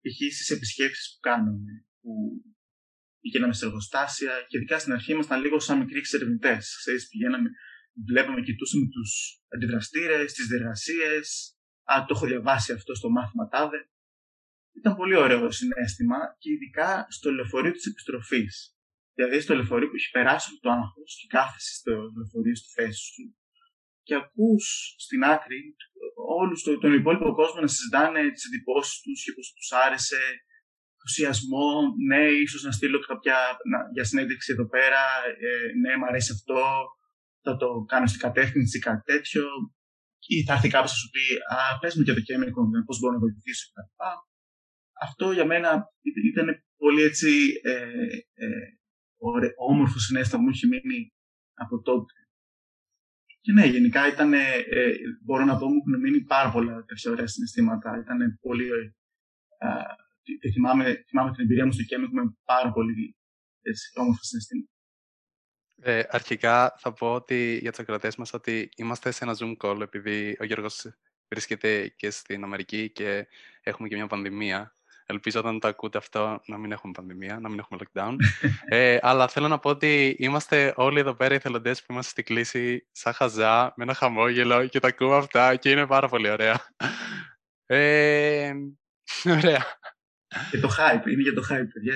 π.χ. 0.00 0.34
στις 0.34 0.50
επισκέψεις 0.50 1.14
που 1.14 1.20
κάναμε. 1.20 1.86
Που 2.00 2.12
πηγαίναμε 3.20 3.54
σε 3.54 3.64
εργοστάσια 3.64 4.44
και 4.48 4.56
ειδικά 4.56 4.78
στην 4.78 4.92
αρχή 4.92 5.12
ήμασταν 5.12 5.40
λίγο 5.40 5.58
σαν 5.58 5.78
μικροί 5.78 5.98
εξερευνητέ. 5.98 6.58
Πηγαίναμε, 7.10 7.50
βλέπαμε, 8.06 8.40
κοιτούσαμε 8.40 8.86
τους 8.88 9.40
αντιδραστήρες, 9.54 10.32
τις 10.32 10.46
διεργασίες. 10.46 11.55
Α, 11.92 12.04
το 12.06 12.12
έχω 12.16 12.26
διαβάσει 12.26 12.72
αυτό 12.72 12.94
στο 12.94 13.08
μάθημα 13.10 13.48
τάδε. 13.48 13.80
Ήταν 14.78 14.96
πολύ 14.96 15.16
ωραίο 15.16 15.50
συνέστημα 15.50 16.18
και 16.38 16.50
ειδικά 16.52 17.06
στο 17.08 17.32
λεωφορείο 17.32 17.72
της 17.72 17.86
επιστροφής. 17.86 18.76
Δηλαδή 19.14 19.40
στο 19.40 19.54
λεωφορείο 19.54 19.88
που 19.88 19.94
έχει 19.94 20.10
περάσει 20.10 20.58
το 20.60 20.70
άγχος 20.70 21.10
και 21.20 21.26
κάθεσαι 21.36 21.74
στο 21.74 21.92
λεωφορείο 22.16 22.56
στη 22.56 22.68
θέση 22.76 23.02
σου 23.12 23.22
και 24.06 24.14
ακούς 24.14 24.94
στην 24.98 25.24
άκρη 25.24 25.60
όλους 26.40 26.62
τον 26.62 26.92
υπόλοιπο 27.00 27.34
κόσμο 27.40 27.60
να 27.60 27.66
συζητάνε 27.66 28.20
τις 28.30 28.44
εντυπώσεις 28.44 29.00
τους 29.00 29.24
και 29.24 29.32
πώς 29.36 29.46
τους 29.56 29.72
άρεσε, 29.84 30.22
ενθουσιασμό, 30.94 31.68
ναι, 32.08 32.24
ίσως 32.44 32.62
να 32.62 32.72
στείλω 32.72 32.98
κάποια 33.10 33.36
να, 33.70 33.78
για 33.92 34.04
συνέντευξη 34.04 34.52
εδώ 34.52 34.66
πέρα, 34.74 35.02
ε, 35.46 35.66
ναι, 35.82 35.96
μου 35.96 36.06
αρέσει 36.10 36.32
αυτό, 36.36 36.60
θα 37.44 37.56
το 37.56 37.68
κάνω 37.92 38.06
στην 38.06 38.20
κατεύθυνση 38.20 38.76
ή 38.76 38.80
κάτι 38.80 39.02
τέτοιο. 39.12 39.44
Ή 40.34 40.44
θα 40.46 40.52
έρθει 40.52 40.68
κάποιο 40.68 40.90
να 40.90 40.96
σου 41.02 41.10
πει, 41.14 41.24
Α, 41.54 41.78
πες 41.80 41.94
μου 41.96 42.02
για 42.02 42.14
το 42.14 42.22
chemical, 42.28 42.64
πώς 42.86 42.98
μπορώ 42.98 43.12
να 43.12 43.18
βοηθήσω 43.18 43.64
κτλ. 43.70 43.88
Αυτό 45.06 45.32
για 45.32 45.46
μένα 45.46 45.68
ήταν 46.32 46.46
πολύ 46.76 47.02
έτσι 47.02 47.30
ε, 47.62 48.06
ε, 48.34 48.66
όμορφο 49.56 49.98
συνέστημα 49.98 50.42
μου 50.42 50.48
είχε 50.48 50.66
μείνει 50.66 51.12
από 51.54 51.80
τότε. 51.82 52.14
Και 53.40 53.52
ναι, 53.52 53.66
γενικά 53.66 54.08
ήταν, 54.12 54.32
ε, 54.32 54.62
μπορώ 55.24 55.44
να 55.44 55.56
πω, 55.58 55.66
μου 55.68 55.76
έχουν 55.76 56.00
μείνει 56.00 56.20
πάρα 56.20 56.50
πολλά 56.50 56.84
τέτοια 56.84 57.10
ωραία 57.10 57.26
συναισθήματα. 57.26 57.98
Ήταν 57.98 58.38
πολύ. 58.40 58.66
Ε, 59.58 60.50
θυμάμαι, 60.52 61.04
θυμάμαι 61.08 61.30
την 61.32 61.44
εμπειρία 61.44 61.66
μου 61.66 61.72
στο 61.72 61.82
Κέμικο 61.82 62.14
με 62.14 62.36
πάρα 62.44 62.72
πολύ 62.72 63.16
έτσι, 63.60 63.84
όμορφα 64.00 64.22
συναισθήματα. 64.22 64.70
Ε, 65.82 66.02
αρχικά 66.08 66.74
θα 66.78 66.92
πω 66.92 67.14
ότι 67.14 67.58
για 67.60 67.70
τους 67.70 67.80
ακροατές 67.80 68.16
μας 68.16 68.32
ότι 68.32 68.68
είμαστε 68.76 69.10
σε 69.10 69.24
ένα 69.24 69.36
Zoom 69.38 69.56
call 69.56 69.80
επειδή 69.80 70.36
ο 70.40 70.44
Γιώργος 70.44 70.86
βρίσκεται 71.28 71.88
και 71.96 72.10
στην 72.10 72.44
Αμερική 72.44 72.90
και 72.90 73.26
έχουμε 73.60 73.88
και 73.88 73.94
μια 73.94 74.06
πανδημία. 74.06 74.76
Ελπίζω 75.08 75.40
όταν 75.40 75.60
το 75.60 75.68
ακούτε 75.68 75.98
αυτό 75.98 76.40
να 76.46 76.58
μην 76.58 76.72
έχουμε 76.72 76.92
πανδημία, 76.92 77.38
να 77.40 77.48
μην 77.48 77.58
έχουμε 77.58 77.80
lockdown. 77.82 78.16
ε, 78.68 78.98
αλλά 79.02 79.28
θέλω 79.28 79.48
να 79.48 79.58
πω 79.58 79.70
ότι 79.70 80.16
είμαστε 80.18 80.72
όλοι 80.76 80.98
εδώ 80.98 81.14
πέρα 81.14 81.34
οι 81.34 81.38
θελοντές 81.38 81.80
που 81.80 81.92
είμαστε 81.92 82.10
στην 82.10 82.24
κλίση 82.24 82.86
σαν 82.92 83.12
χαζά, 83.12 83.72
με 83.76 83.84
ένα 83.84 83.94
χαμόγελο 83.94 84.66
και 84.66 84.80
τα 84.80 84.88
ακούμε 84.88 85.16
αυτά 85.16 85.56
και 85.56 85.70
είναι 85.70 85.86
πάρα 85.86 86.08
πολύ 86.08 86.30
ωραία. 86.30 86.66
Ε, 87.68 88.52
ωραία. 89.36 89.64
Και 90.50 90.58
το 90.58 90.68
hype, 90.78 91.06
είναι 91.06 91.22
για 91.22 91.34
το 91.34 91.46
hype, 91.50 91.66
παιδιά. 91.72 91.94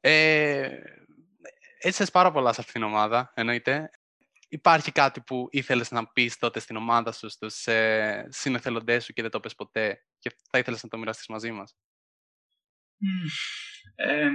ε, 0.00 0.68
έτσι 1.86 2.10
πάρα 2.12 2.30
πολλά 2.30 2.52
σε 2.52 2.60
αυτήν 2.60 2.80
την 2.80 2.90
ομάδα, 2.90 3.32
εννοείται 3.34 3.90
υπάρχει 4.48 4.92
κάτι 4.92 5.20
που 5.20 5.48
ήθελες 5.50 5.90
να 5.90 6.06
πεις 6.06 6.38
τότε 6.38 6.60
στην 6.60 6.76
ομάδα 6.76 7.12
σου, 7.12 7.28
στους 7.28 7.66
ε, 7.66 8.26
συνεθελοντές 8.30 9.04
σου 9.04 9.12
και 9.12 9.22
δεν 9.22 9.30
το 9.30 9.40
πες 9.40 9.54
ποτέ 9.54 10.04
και 10.18 10.36
θα 10.50 10.58
ήθελες 10.58 10.82
να 10.82 10.88
το 10.88 10.98
μοιραστείς 10.98 11.26
μαζί 11.26 11.50
μας; 11.52 11.76
Ε, 13.94 14.30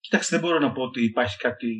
κοιτάξτε, 0.00 0.38
δεν 0.38 0.44
μπορώ 0.48 0.58
να 0.58 0.72
πω 0.72 0.82
ότι 0.82 1.04
υπάρχει 1.04 1.36
κάτι 1.36 1.76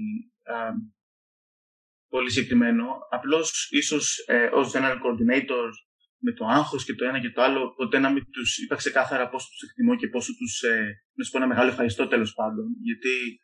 πολύ 2.08 2.30
συγκεκριμένο. 2.30 2.98
Απλώς, 3.10 3.68
ίσως 3.70 4.24
ε, 4.26 4.48
ως 4.52 4.72
general 4.74 4.96
coordinator 5.04 5.70
με 6.18 6.32
το 6.32 6.46
άγχος 6.46 6.84
και 6.84 6.94
το 6.94 7.04
ένα 7.04 7.20
και 7.20 7.30
το 7.30 7.42
άλλο, 7.42 7.74
ποτέ 7.74 7.98
να 7.98 8.10
μην 8.12 8.30
τους 8.30 8.58
είπα 8.58 8.76
ξεκάθαρα 8.76 9.28
πόσο 9.28 9.48
τους 9.50 9.62
εκτιμώ 9.62 9.96
και 9.96 10.08
πόσο 10.08 10.32
τους, 10.36 10.62
ε, 10.62 11.04
να 11.14 11.24
σου 11.24 11.30
πω 11.30 11.38
ένα 11.38 11.46
μεγάλο 11.46 11.68
ευχαριστώ 11.70 12.06
τέλος 12.06 12.32
πάντων. 12.32 12.66
Γιατί 12.82 13.40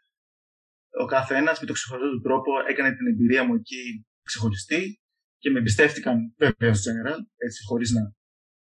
ο 1.01 1.05
καθένας 1.05 1.61
με 1.61 1.67
τον 1.67 1.75
ξεχωριστό 1.75 2.11
του 2.11 2.21
τρόπο 2.21 2.51
έκανε 2.71 2.91
την 2.97 3.07
εμπειρία 3.07 3.45
μου 3.47 3.55
εκεί 3.55 4.07
ξεχωριστή 4.23 5.01
και 5.39 5.51
με 5.51 5.59
εμπιστεύτηκαν 5.59 6.35
βέβαια 6.39 6.73
general, 6.73 7.19
έτσι 7.37 7.65
χωρίς 7.69 7.91
να 7.91 8.03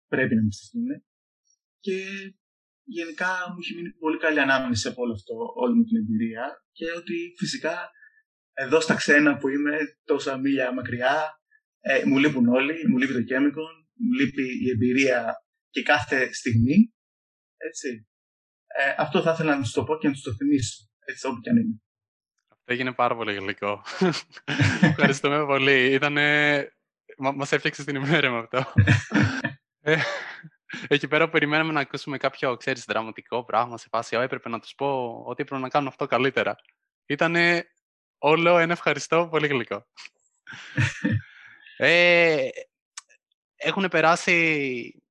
πρέπει 0.06 0.34
να 0.34 0.40
με 0.40 0.46
εμπιστευτούν. 0.46 0.88
Και 1.80 1.98
γενικά 2.84 3.30
μου 3.50 3.58
έχει 3.62 3.74
μείνει 3.74 3.92
πολύ 3.92 4.18
καλή 4.18 4.40
ανάμνηση 4.40 4.88
από 4.88 5.02
όλο 5.02 5.12
αυτό, 5.12 5.34
όλη 5.54 5.74
μου 5.74 5.84
την 5.84 5.96
εμπειρία 5.96 6.44
και 6.72 6.86
ότι 7.00 7.16
φυσικά 7.38 7.90
εδώ 8.52 8.80
στα 8.80 8.94
ξένα 8.94 9.36
που 9.38 9.48
είμαι 9.48 9.76
τόσα 10.04 10.38
μίλια 10.38 10.74
μακριά 10.74 11.14
ε, 11.80 12.04
μου 12.04 12.18
λείπουν 12.18 12.46
όλοι, 12.48 12.88
μου 12.88 12.98
λείπει 12.98 13.12
το 13.12 13.24
Chemicon, 13.30 13.74
μου 13.94 14.12
λείπει 14.18 14.42
η 14.64 14.70
εμπειρία 14.70 15.34
και 15.70 15.82
κάθε 15.82 16.32
στιγμή. 16.32 16.94
Έτσι. 17.56 18.06
Ε, 18.66 18.94
αυτό 18.98 19.22
θα 19.22 19.32
ήθελα 19.32 19.56
να 19.56 19.62
του 19.62 19.70
το 19.72 19.84
πω 19.84 19.98
και 19.98 20.08
να 20.08 20.14
του 20.14 20.20
το 20.22 20.34
θυμίσω, 20.34 20.88
έτσι 21.04 21.26
όπου 21.26 21.40
και 21.40 21.50
αν 21.50 21.56
είναι. 21.56 21.80
Έγινε 22.64 22.92
πάρα 22.92 23.16
πολύ 23.16 23.34
γλυκό. 23.34 23.82
Ευχαριστούμε 24.80 25.44
πολύ. 25.46 25.92
Ήτανε... 25.92 26.68
Μα, 27.18 27.32
μας 27.32 27.52
έφτιαξες 27.52 27.84
την 27.84 27.96
ημέρα 27.96 28.30
με 28.30 28.38
αυτό. 28.38 28.72
ε, 29.80 29.96
εκεί 30.88 31.08
πέρα 31.08 31.28
περιμέναμε 31.28 31.72
να 31.72 31.80
ακούσουμε 31.80 32.16
κάποιο, 32.16 32.56
ξέρεις, 32.56 32.84
δραματικό 32.84 33.44
πράγμα 33.44 33.78
σε 33.78 33.86
φάση. 33.90 34.16
Έπρεπε 34.16 34.48
να 34.48 34.60
τους 34.60 34.74
πω 34.74 35.22
ότι 35.26 35.42
έπρεπε 35.42 35.60
να 35.60 35.68
κάνουν 35.68 35.88
αυτό 35.88 36.06
καλύτερα. 36.06 36.56
Ήτανε 37.06 37.66
όλο 38.18 38.58
ένα 38.58 38.72
ευχαριστώ 38.72 39.28
πολύ 39.30 39.46
γλυκό. 39.46 39.86
ε, 41.76 42.48
έχουν 43.56 43.88
περάσει 43.88 45.02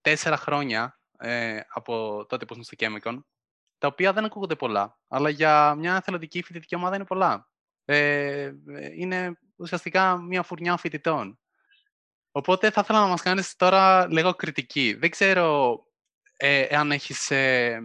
τέσσερα 0.00 0.36
χρόνια 0.36 1.00
ε, 1.18 1.60
από 1.68 2.26
τότε 2.28 2.44
που 2.44 2.52
ήμουν 2.54 2.64
στο 2.64 2.76
Chemicon 2.78 3.18
τα 3.82 3.88
οποία 3.88 4.12
δεν 4.12 4.24
ακούγονται 4.24 4.54
πολλά, 4.54 4.98
αλλά 5.08 5.28
για 5.28 5.74
μια 5.74 5.96
εθελοντική 5.96 6.42
φοιτητική 6.42 6.74
ομάδα 6.74 6.94
είναι 6.94 7.04
πολλά. 7.04 7.48
Ε, 7.84 8.52
είναι 8.96 9.38
ουσιαστικά 9.56 10.16
μια 10.16 10.42
φουρνιά 10.42 10.76
φοιτητών. 10.76 11.38
Οπότε 12.30 12.70
θα 12.70 12.80
ήθελα 12.84 13.00
να 13.00 13.06
μας 13.06 13.22
κάνεις 13.22 13.56
τώρα 13.56 14.06
λίγο 14.10 14.34
κριτική. 14.34 14.94
Δεν 14.94 15.10
ξέρω 15.10 15.78
ε, 16.36 16.60
εάν 16.60 16.92
έχεις... 16.92 17.30
Ε, 17.30 17.80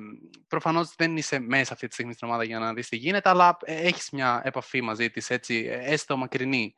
προφανώς 0.47 0.93
δεν 0.95 1.17
είσαι 1.17 1.39
μέσα 1.39 1.73
αυτή 1.73 1.87
τη 1.87 1.93
στιγμή 1.93 2.13
στην 2.13 2.27
ομάδα 2.27 2.43
για 2.43 2.59
να 2.59 2.73
δεις 2.73 2.89
τι 2.89 2.95
γίνεται, 2.95 3.29
αλλά 3.29 3.57
έχεις 3.61 4.09
μια 4.09 4.41
επαφή 4.43 4.81
μαζί 4.81 5.09
της, 5.09 5.29
έτσι, 5.29 5.67
έστω 5.71 6.17
μακρινή. 6.17 6.75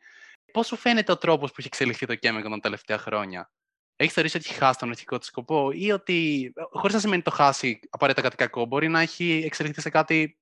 Πώς 0.52 0.68
σου 0.68 0.76
φαίνεται 0.76 1.12
ο 1.12 1.18
τρόπος 1.18 1.50
που 1.50 1.56
έχει 1.58 1.68
εξελιχθεί 1.68 2.06
το 2.06 2.16
Κέμικο 2.16 2.50
τα 2.50 2.60
τελευταία 2.60 2.98
χρόνια; 2.98 3.52
Έχει 4.02 4.12
θεωρήσει 4.12 4.38
ότι 4.38 4.46
έχει 4.50 4.58
χάσει 4.58 4.80
τον 4.80 4.90
αρχικό 4.90 5.18
του 5.18 5.26
σκοπό 5.26 5.72
ή 5.72 5.92
ότι, 5.92 6.52
χωρίς 6.72 6.94
να 6.94 7.00
σημαίνει 7.00 7.22
το 7.22 7.32
χάσει 7.32 7.80
απαραίτητα 7.90 8.24
κάτι 8.24 8.36
κακό, 8.36 8.66
μπορεί 8.66 8.88
να 8.88 9.00
έχει 9.00 9.42
εξελιχθεί 9.46 9.82
σε 9.82 9.90
κάτι 9.90 10.40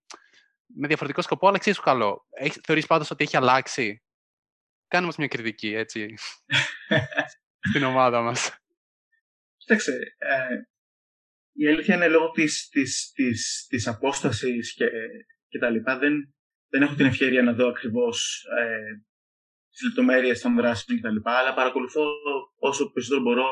με 0.65 0.87
διαφορετικό 0.87 1.21
σκοπό, 1.21 1.47
αλλά 1.47 1.55
εξίσου 1.55 1.81
καλό. 1.81 2.27
Έχει 2.29 2.59
θεωρήσει 2.63 2.87
πάντως 2.87 3.11
ότι 3.11 3.23
έχει 3.23 3.37
αλλάξει; 3.37 4.03
Κάνε 4.87 5.05
μας 5.05 5.15
μια 5.17 5.27
κριτική, 5.27 5.73
έτσι, 5.73 6.13
στην 7.69 7.83
ομάδα 7.83 8.21
μας. 8.21 8.57
Κοίταξε, 9.57 9.91
ε, 10.17 10.55
η 11.51 11.67
αλήθεια 11.67 11.95
είναι 11.95 12.07
λόγω 12.07 12.31
της, 12.31 12.69
της, 12.69 13.11
της, 13.13 13.65
της 13.69 13.87
απόστασης 13.87 14.73
και, 14.73 14.89
και 15.47 15.59
τα 15.59 15.69
λοιπά, 15.69 15.97
δεν, 15.97 16.35
δεν 16.69 16.81
έχω 16.81 16.95
την 16.95 17.05
ευκαιρία 17.05 17.43
να 17.43 17.53
δω 17.53 17.67
ακριβώς 17.67 18.45
ε, 18.59 19.01
τις 19.77 19.87
λεπτομέρειες 19.87 20.41
των 20.41 20.55
δράσεων 20.55 20.99
κτλ. 20.99 21.17
Αλλά 21.23 21.53
παρακολουθώ 21.53 22.05
όσο 22.59 22.91
περισσότερο 22.91 23.21
μπορώ 23.21 23.47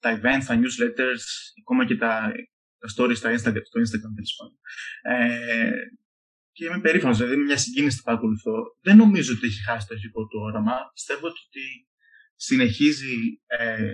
τα 0.00 0.10
events, 0.18 0.44
τα 0.46 0.54
newsletters, 0.60 1.24
ακόμα 1.62 1.86
και 1.86 1.96
τα, 1.96 2.32
τα 2.78 2.88
stories 2.94 3.16
στα 3.16 3.30
Instagram, 3.30 3.64
στο 3.70 3.78
Instagram 3.84 4.12
τέλος 4.18 4.34
πάντων. 4.38 4.58
Ε, 5.02 5.72
και 6.52 6.64
είμαι 6.64 6.80
περήφανος, 6.80 7.16
δηλαδή 7.16 7.36
με 7.36 7.44
μια 7.44 7.56
συγκίνηση 7.56 7.96
που 7.96 8.02
παρακολουθώ. 8.02 8.54
Δεν 8.80 8.96
νομίζω 8.96 9.34
ότι 9.34 9.46
έχει 9.46 9.62
χάσει 9.62 9.86
το 9.86 9.94
αρχικό 9.94 10.26
του 10.26 10.38
όραμα. 10.42 10.76
Πιστεύω 10.92 11.26
ότι 11.26 11.88
συνεχίζει 12.34 13.40
ε, 13.46 13.90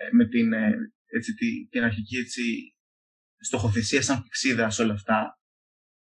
ε, 0.00 0.08
με 0.12 0.28
την, 0.28 0.52
ε, 0.52 0.92
έτσι, 1.06 1.34
την, 1.70 1.82
αρχική 1.82 2.16
έτσι, 2.16 2.42
στοχοθεσία 3.38 4.02
σαν 4.02 4.22
πηξίδα 4.22 4.70
σε 4.70 4.82
όλα 4.82 4.92
αυτά. 4.92 5.38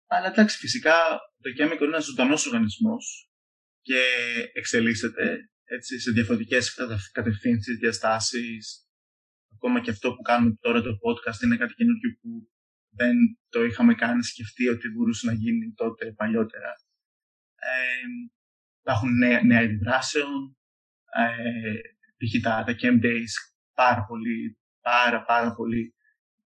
Αλλά 0.07 0.27
εντάξει, 0.27 0.57
φυσικά 0.57 0.95
το 1.41 1.49
Chemical 1.57 1.77
είναι 1.81 1.85
ένας 1.85 2.05
ζωντανός 2.05 2.45
οργανισμός 2.45 3.32
και 3.83 4.01
εξελίσσεται 4.53 5.49
έτσι, 5.63 5.99
σε 5.99 6.11
διαφορετικές 6.11 6.75
κατευθύνσεις, 7.11 7.77
διαστάσεις. 7.77 8.87
Ακόμα 9.53 9.81
και 9.81 9.91
αυτό 9.91 10.15
που 10.15 10.21
κάνουμε 10.21 10.57
τώρα 10.59 10.81
το 10.81 10.89
podcast 11.03 11.43
είναι 11.43 11.57
κάτι 11.57 11.73
καινούργιο 11.73 12.17
που 12.21 12.29
δεν 12.89 13.15
το 13.49 13.63
είχαμε 13.63 13.93
καν 13.95 14.23
σκεφτεί 14.23 14.67
ότι 14.67 14.89
μπορούσε 14.89 15.25
να 15.25 15.33
γίνει 15.33 15.73
τότε 15.75 16.11
παλιότερα. 16.11 16.71
Ε, 17.55 18.05
υπάρχουν 18.79 19.17
νέα, 19.17 19.43
νέα 19.43 19.61
είδη 19.61 19.75
δράσεων, 19.75 20.57
ε, 21.15 22.39
τα, 22.41 22.63
τα 22.65 22.75
Camp 22.81 23.05
Days 23.05 23.33
πάρα 23.73 24.05
πολύ, 24.05 24.57
πάρα 24.81 25.23
πάρα 25.23 25.53
πολύ 25.53 25.95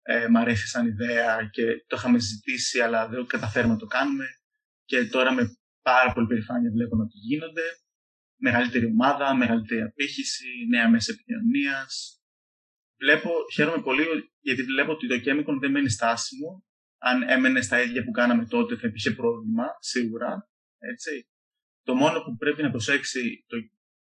ε, 0.02 0.28
μ' 0.28 0.36
αρέσει 0.36 0.66
σαν 0.66 0.86
ιδέα 0.86 1.48
και 1.52 1.84
το 1.86 1.96
είχαμε 1.96 2.18
συζητήσει 2.18 2.80
αλλά 2.80 3.08
δεν 3.08 3.26
καταφέρουμε 3.26 3.72
να 3.72 3.78
το 3.78 3.86
κάνουμε 3.86 4.26
και 4.84 5.04
τώρα 5.04 5.32
με 5.32 5.58
πάρα 5.90 6.12
πολύ 6.12 6.26
περηφάνεια 6.26 6.70
βλέπω 6.70 6.96
να 6.96 7.06
το 7.06 7.16
γίνονται. 7.28 7.66
Μεγαλύτερη 8.46 8.86
ομάδα, 8.86 9.34
μεγαλύτερη 9.34 9.82
απήχηση, 9.82 10.48
νέα 10.68 10.90
μέσα 10.90 11.12
επικοινωνίας. 11.12 11.92
Βλέπω, 13.02 13.30
χαίρομαι 13.52 13.82
πολύ 13.82 14.04
γιατί 14.40 14.62
βλέπω 14.62 14.92
ότι 14.92 15.06
το 15.06 15.16
Chemicon 15.24 15.56
δεν 15.60 15.70
μένει 15.70 15.90
στάσιμο, 15.90 16.64
αν 16.98 17.22
έμενε 17.28 17.60
στα 17.60 17.82
ίδια 17.82 18.04
που 18.04 18.10
κάναμε 18.10 18.46
τότε 18.46 18.76
θα 18.76 18.86
υπήρχε 18.86 19.10
πρόβλημα, 19.10 19.66
σίγουρα. 19.80 20.50
Έτσι. 20.78 21.28
Το 21.82 21.94
μόνο 21.94 22.22
που 22.22 22.36
πρέπει 22.36 22.62
να 22.62 22.70
προσέξει 22.70 23.44
το, 23.46 23.56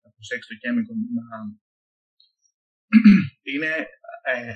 να 0.03 0.11
προσέξει 0.17 0.49
το 0.49 0.57
Chemical 0.63 0.97
να, 1.17 1.25
είναι 3.53 3.87
ε, 4.23 4.53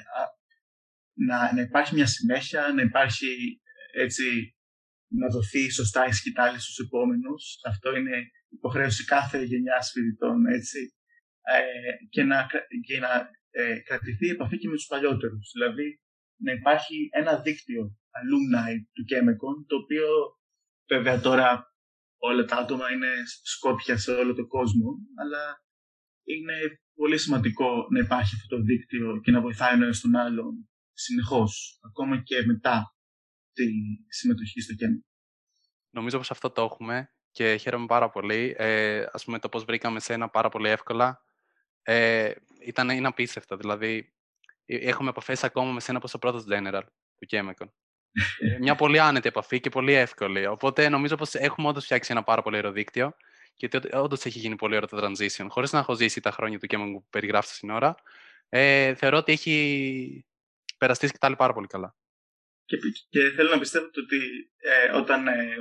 να, 1.14 1.54
να 1.54 1.60
υπάρχει 1.60 1.94
μια 1.94 2.06
συνέχεια, 2.06 2.72
να 2.74 2.82
υπάρχει 2.82 3.60
έτσι 3.92 4.56
να 5.20 5.28
δοθεί 5.28 5.70
σωστά 5.70 6.06
η 6.06 6.12
σκητάλη 6.12 6.58
στους 6.60 6.78
επόμενους. 6.78 7.42
Αυτό 7.64 7.96
είναι 7.96 8.16
υποχρέωση 8.48 9.04
κάθε 9.04 9.42
γενιάς 9.42 9.90
φοιτητών, 9.92 10.46
έτσι. 10.46 10.80
Ε, 11.42 11.60
και 12.08 12.22
να, 12.22 12.46
και 12.86 12.98
να 12.98 13.30
ε, 13.50 13.78
κρατηθεί 13.78 14.26
η 14.26 14.30
επαφή 14.30 14.58
και 14.58 14.68
με 14.68 14.74
τους 14.74 14.86
παλιότερους. 14.86 15.50
Δηλαδή, 15.52 16.00
να 16.36 16.52
υπάρχει 16.52 17.08
ένα 17.10 17.40
δίκτυο 17.40 17.82
alumni 18.18 18.72
του 18.92 19.04
Chemicon, 19.10 19.56
το 19.66 19.76
οποίο 19.76 20.06
βέβαια 20.88 21.20
τώρα 21.20 21.74
όλα 22.16 22.44
τα 22.44 22.56
άτομα 22.56 22.90
είναι 22.90 23.12
σκόπια 23.42 23.96
σε 23.96 24.10
όλο 24.12 24.34
τον 24.34 24.46
κόσμο, 24.46 24.88
αλλά 25.20 25.62
είναι 26.24 26.56
πολύ 26.94 27.18
σημαντικό 27.18 27.86
να 27.90 27.98
υπάρχει 27.98 28.34
αυτό 28.34 28.56
το 28.56 28.62
δίκτυο 28.62 29.20
και 29.20 29.30
να 29.30 29.40
βοηθάει 29.40 29.72
ο 29.72 29.82
ένας 29.82 30.00
τον 30.00 30.16
άλλον 30.16 30.68
συνεχώς, 30.92 31.80
ακόμα 31.88 32.22
και 32.22 32.44
μετά 32.46 32.93
τη 33.54 33.64
συμμετοχή 34.08 34.60
στο 34.60 34.74
Chemicon. 34.78 35.14
Νομίζω 35.90 36.18
πως 36.18 36.30
αυτό 36.30 36.50
το 36.50 36.62
έχουμε 36.62 37.10
και 37.30 37.56
χαίρομαι 37.56 37.86
πάρα 37.86 38.10
πολύ. 38.10 38.54
Ε, 38.58 39.06
ας 39.12 39.24
πούμε 39.24 39.38
το 39.38 39.48
πώς 39.48 39.64
βρήκαμε 39.64 40.00
ένα 40.08 40.28
πάρα 40.28 40.48
πολύ 40.48 40.68
εύκολα. 40.68 41.22
Ε, 41.82 42.32
ήταν, 42.66 42.88
είναι 42.88 43.06
απίστευτο. 43.06 43.56
Δηλαδή, 43.56 44.12
ε, 44.66 44.76
έχουμε 44.76 45.08
επαφές 45.08 45.44
ακόμα 45.44 45.72
με 45.72 45.80
σένα 45.80 46.00
ως 46.02 46.14
ο 46.14 46.18
πρώτος 46.18 46.44
general 46.48 46.82
του 47.16 47.26
Chemicon. 47.30 47.68
Ε, 48.38 48.58
μια 48.64 48.74
πολύ 48.74 49.00
άνετη 49.00 49.28
επαφή 49.28 49.60
και 49.60 49.68
πολύ 49.68 49.92
εύκολη. 49.92 50.46
Οπότε 50.46 50.88
νομίζω 50.88 51.16
πως 51.16 51.34
έχουμε 51.34 51.68
όντως 51.68 51.84
φτιάξει 51.84 52.12
ένα 52.12 52.22
πάρα 52.22 52.42
πολύ 52.42 52.56
ωραίο 52.56 52.72
δίκτυο 52.72 53.16
και 53.54 53.68
ότι 53.72 53.96
όντως 53.96 54.24
έχει 54.24 54.38
γίνει 54.38 54.56
πολύ 54.56 54.76
ωραίο 54.76 54.88
το 54.88 55.06
transition. 55.06 55.46
Χωρίς 55.48 55.72
να 55.72 55.78
έχω 55.78 55.94
ζήσει 55.94 56.20
τα 56.20 56.30
χρόνια 56.30 56.58
του 56.58 56.66
Chemicon 56.70 56.90
που 56.92 57.06
περιγράφεις 57.10 57.56
στην 57.56 57.70
ώρα, 57.70 57.94
ε, 58.48 58.94
θεωρώ 58.94 59.16
ότι 59.16 59.32
έχει 59.32 60.26
περαστεί 60.78 61.06
και 61.06 61.18
τα 61.18 61.36
πάρα 61.36 61.52
πολύ 61.52 61.66
καλά. 61.66 61.96
Και, 62.64 62.76
και 63.08 63.30
θέλω 63.36 63.50
να 63.50 63.58
πιστεύω 63.58 63.86
ότι 63.86 64.50
ε, 64.56 64.96
όταν 64.96 65.26
ε, 65.26 65.56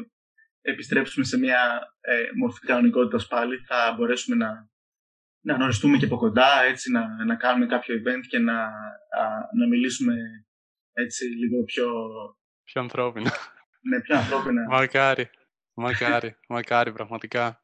επιστρέψουμε 0.61 1.25
σε 1.25 1.37
μια 1.37 1.59
ε, 2.01 2.29
μορφή 2.35 2.65
κανονικότητας 2.65 3.27
πάλι, 3.27 3.57
θα 3.57 3.95
μπορέσουμε 3.97 4.35
να, 4.35 4.69
να 5.45 5.53
γνωριστούμε 5.53 5.97
και 5.97 6.05
από 6.05 6.17
κοντά, 6.17 6.63
έτσι, 6.63 6.91
να, 6.91 7.25
να 7.25 7.35
κάνουμε 7.35 7.65
κάποιο 7.65 7.95
event 7.95 8.21
και 8.27 8.39
να, 8.39 8.53
να 9.59 9.67
μιλήσουμε 9.69 10.15
έτσι 10.93 11.25
λίγο 11.25 11.63
πιο... 11.63 11.87
Πιο 12.63 12.81
ανθρώπινα. 12.81 13.31
Ναι, 13.81 14.01
πιο 14.01 14.17
ανθρώπινα. 14.17 14.61
μακάρι, 14.77 15.29
μακάρι, 15.73 16.35
μακάρι 16.47 16.93
πραγματικά. 16.93 17.57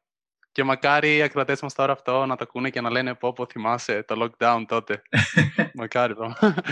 Και 0.52 0.64
μακάρι 0.64 1.16
οι 1.16 1.22
ακροατές 1.22 1.62
μας 1.62 1.74
τώρα 1.74 1.92
αυτό 1.92 2.26
να 2.26 2.36
το 2.36 2.44
ακούνε 2.48 2.70
και 2.70 2.80
να 2.80 2.90
λένε 2.90 3.14
πω 3.14 3.32
πω 3.32 3.46
θυμάσαι 3.46 4.02
το 4.02 4.14
lockdown 4.38 4.64
τότε. 4.68 5.02
μακάρι 5.80 6.14
πραγματικά. 6.14 6.62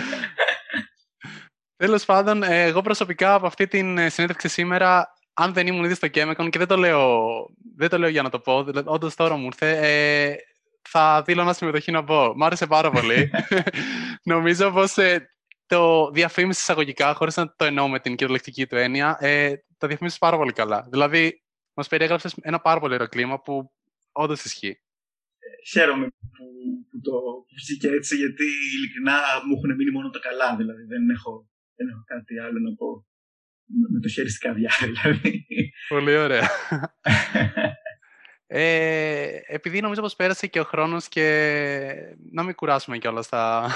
Τέλος 1.79 2.05
πάντων, 2.05 2.43
ε, 2.43 2.63
εγώ 2.63 2.81
προσωπικά 2.81 3.35
από 3.35 3.47
αυτή 3.47 3.67
την 3.67 3.99
ε, 3.99 4.09
συνέντευξη 4.09 4.49
σήμερα 4.49 5.13
αν 5.35 5.53
δεν 5.53 5.67
ήμουν 5.67 5.85
ήδη 5.85 5.95
στο 5.95 6.09
Chemicon 6.15 6.49
και 6.51 6.59
δεν 6.59 6.67
το 6.67 6.77
λέω, 6.77 7.29
δεν 7.77 7.89
το 7.89 7.99
λέω 7.99 8.09
για 8.09 8.23
να 8.23 8.31
το 8.31 8.39
πω, 8.39 8.65
δηλαδή, 8.65 8.89
όντως 8.91 9.15
τώρα 9.15 9.37
μου 9.37 9.45
ήρθε, 9.45 9.79
ε, 9.81 10.37
θα 10.83 11.25
να 11.27 11.53
συμμετοχή 11.53 11.91
να 11.91 12.05
πω. 12.05 12.33
Μ' 12.37 12.45
άρεσε 12.45 12.67
πάρα 12.67 12.91
πολύ. 12.91 13.31
Νομίζω 14.33 14.73
πως 14.73 14.97
ε, 14.97 15.31
το 15.67 16.11
διαφήμιση 16.11 16.61
εισαγωγικά, 16.61 17.15
χωρίς 17.15 17.37
να 17.37 17.55
το 17.57 17.65
εννοώ 17.65 17.89
με 17.89 18.01
την 18.01 18.17
κυριολεκτική 18.17 18.67
του 18.67 18.77
έννοια, 18.77 19.17
ε, 19.21 19.55
το 19.79 19.87
διαφήμισε 19.87 20.17
πάρα 20.21 20.37
πολύ 20.37 20.53
καλά. 20.53 20.87
Δηλαδή, 20.91 21.43
μας 21.75 21.89
περιέγραψες 21.89 22.35
ένα 22.41 22.61
πάρα 22.61 22.81
πολύ 22.81 22.95
ωραίο 22.95 23.09
κλίμα 23.09 23.41
που 23.41 23.73
όντως 24.13 24.45
ισχύει. 24.45 24.81
Χαίρομαι 25.71 26.07
που, 26.07 26.45
που 26.91 27.01
το 27.01 27.13
βγήκε 27.57 27.89
έτσι, 27.89 28.17
γιατί 28.17 28.45
ειλικρινά 28.77 29.19
μου 29.47 29.55
έχουν 29.57 29.75
μείνει 29.77 29.91
μόνο 29.91 30.11
τα 30.11 30.19
καλά. 30.19 30.57
Δηλαδή, 30.57 30.83
δεν 30.83 31.11
έχω, 31.11 31.49
δεν 31.79 31.89
έχω 31.89 32.03
κάτι 32.05 32.39
άλλο 32.39 32.59
να 32.59 32.75
πω 32.75 33.07
με 33.93 34.01
το 34.01 34.09
χέρι 34.09 34.31
στην 34.31 34.49
καρδιά, 34.49 34.71
δηλαδή. 34.87 35.45
Πολύ 35.89 36.17
ωραία. 36.17 36.51
Ε, 38.51 39.41
επειδή 39.47 39.81
νομίζω 39.81 40.01
πως 40.01 40.17
πέρασε 40.17 40.47
και 40.47 40.61
ο 40.61 40.65
χρόνος 40.65 41.09
και 41.09 42.17
να 42.33 42.43
μην 42.43 42.55
κουράσουμε 42.55 42.99
κιόλας 42.99 43.29
τα, 43.29 43.71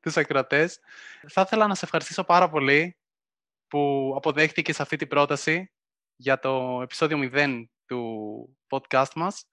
τους 0.00 0.16
ακροατές, 0.16 0.80
θα 1.28 1.40
ήθελα 1.40 1.66
να 1.66 1.74
σε 1.74 1.84
ευχαριστήσω 1.84 2.24
πάρα 2.24 2.48
πολύ 2.48 2.96
που 3.66 4.12
αποδέχτηκες 4.16 4.80
αυτή 4.80 4.96
την 4.96 5.08
πρόταση 5.08 5.72
για 6.16 6.38
το 6.38 6.80
επεισόδιο 6.82 7.30
0 7.32 7.64
του 7.86 8.02
podcast 8.68 9.12
μας. 9.14 9.48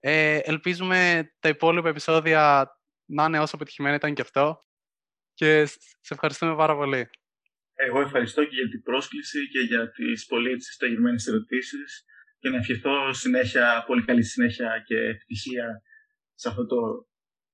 Ε, 0.00 0.36
ελπίζουμε 0.36 1.30
τα 1.38 1.48
υπόλοιπα 1.48 1.88
επεισόδια 1.88 2.70
να 3.04 3.24
είναι 3.24 3.40
όσο 3.40 3.56
πετυχημένα 3.56 3.94
ήταν 3.94 4.14
και 4.14 4.22
αυτό 4.22 4.60
και 5.40 5.66
σε 6.06 6.14
ευχαριστούμε 6.14 6.54
πάρα 6.56 6.74
πολύ. 6.76 7.10
Εγώ 7.74 8.00
ευχαριστώ 8.00 8.44
και 8.44 8.54
για 8.54 8.68
την 8.68 8.82
πρόσκληση 8.82 9.48
και 9.48 9.58
για 9.58 9.90
τις 9.90 10.26
πολύ 10.26 10.62
σταγευμένες 10.62 11.26
ερωτήσεις 11.26 12.04
και 12.38 12.48
να 12.48 12.56
ευχηθώ 12.56 13.12
συνέχεια, 13.12 13.84
πολύ 13.86 14.04
καλή 14.04 14.22
συνέχεια 14.22 14.82
και 14.86 14.96
επιτυχία 14.96 15.82
σε 16.34 16.48
αυτό 16.48 16.66
το 16.66 16.76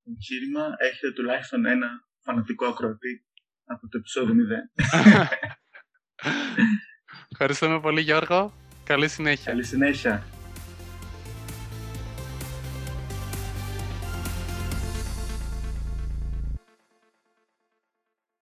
εγχείρημα. 0.05 0.75
Έχετε 0.79 1.13
τουλάχιστον 1.13 1.67
ένα 1.67 1.89
φανατικό 2.25 2.67
ακροατή 2.67 3.27
από 3.65 3.89
το 3.89 3.99
επεισόδιο 3.99 4.35
0. 4.35 4.39
Ευχαριστούμε 7.33 7.81
πολύ 7.81 8.01
Γιώργο. 8.01 8.53
Καλή 8.85 9.09
συνέχεια. 9.09 9.53
Καλή 9.53 9.65
συνέχεια. 9.65 10.36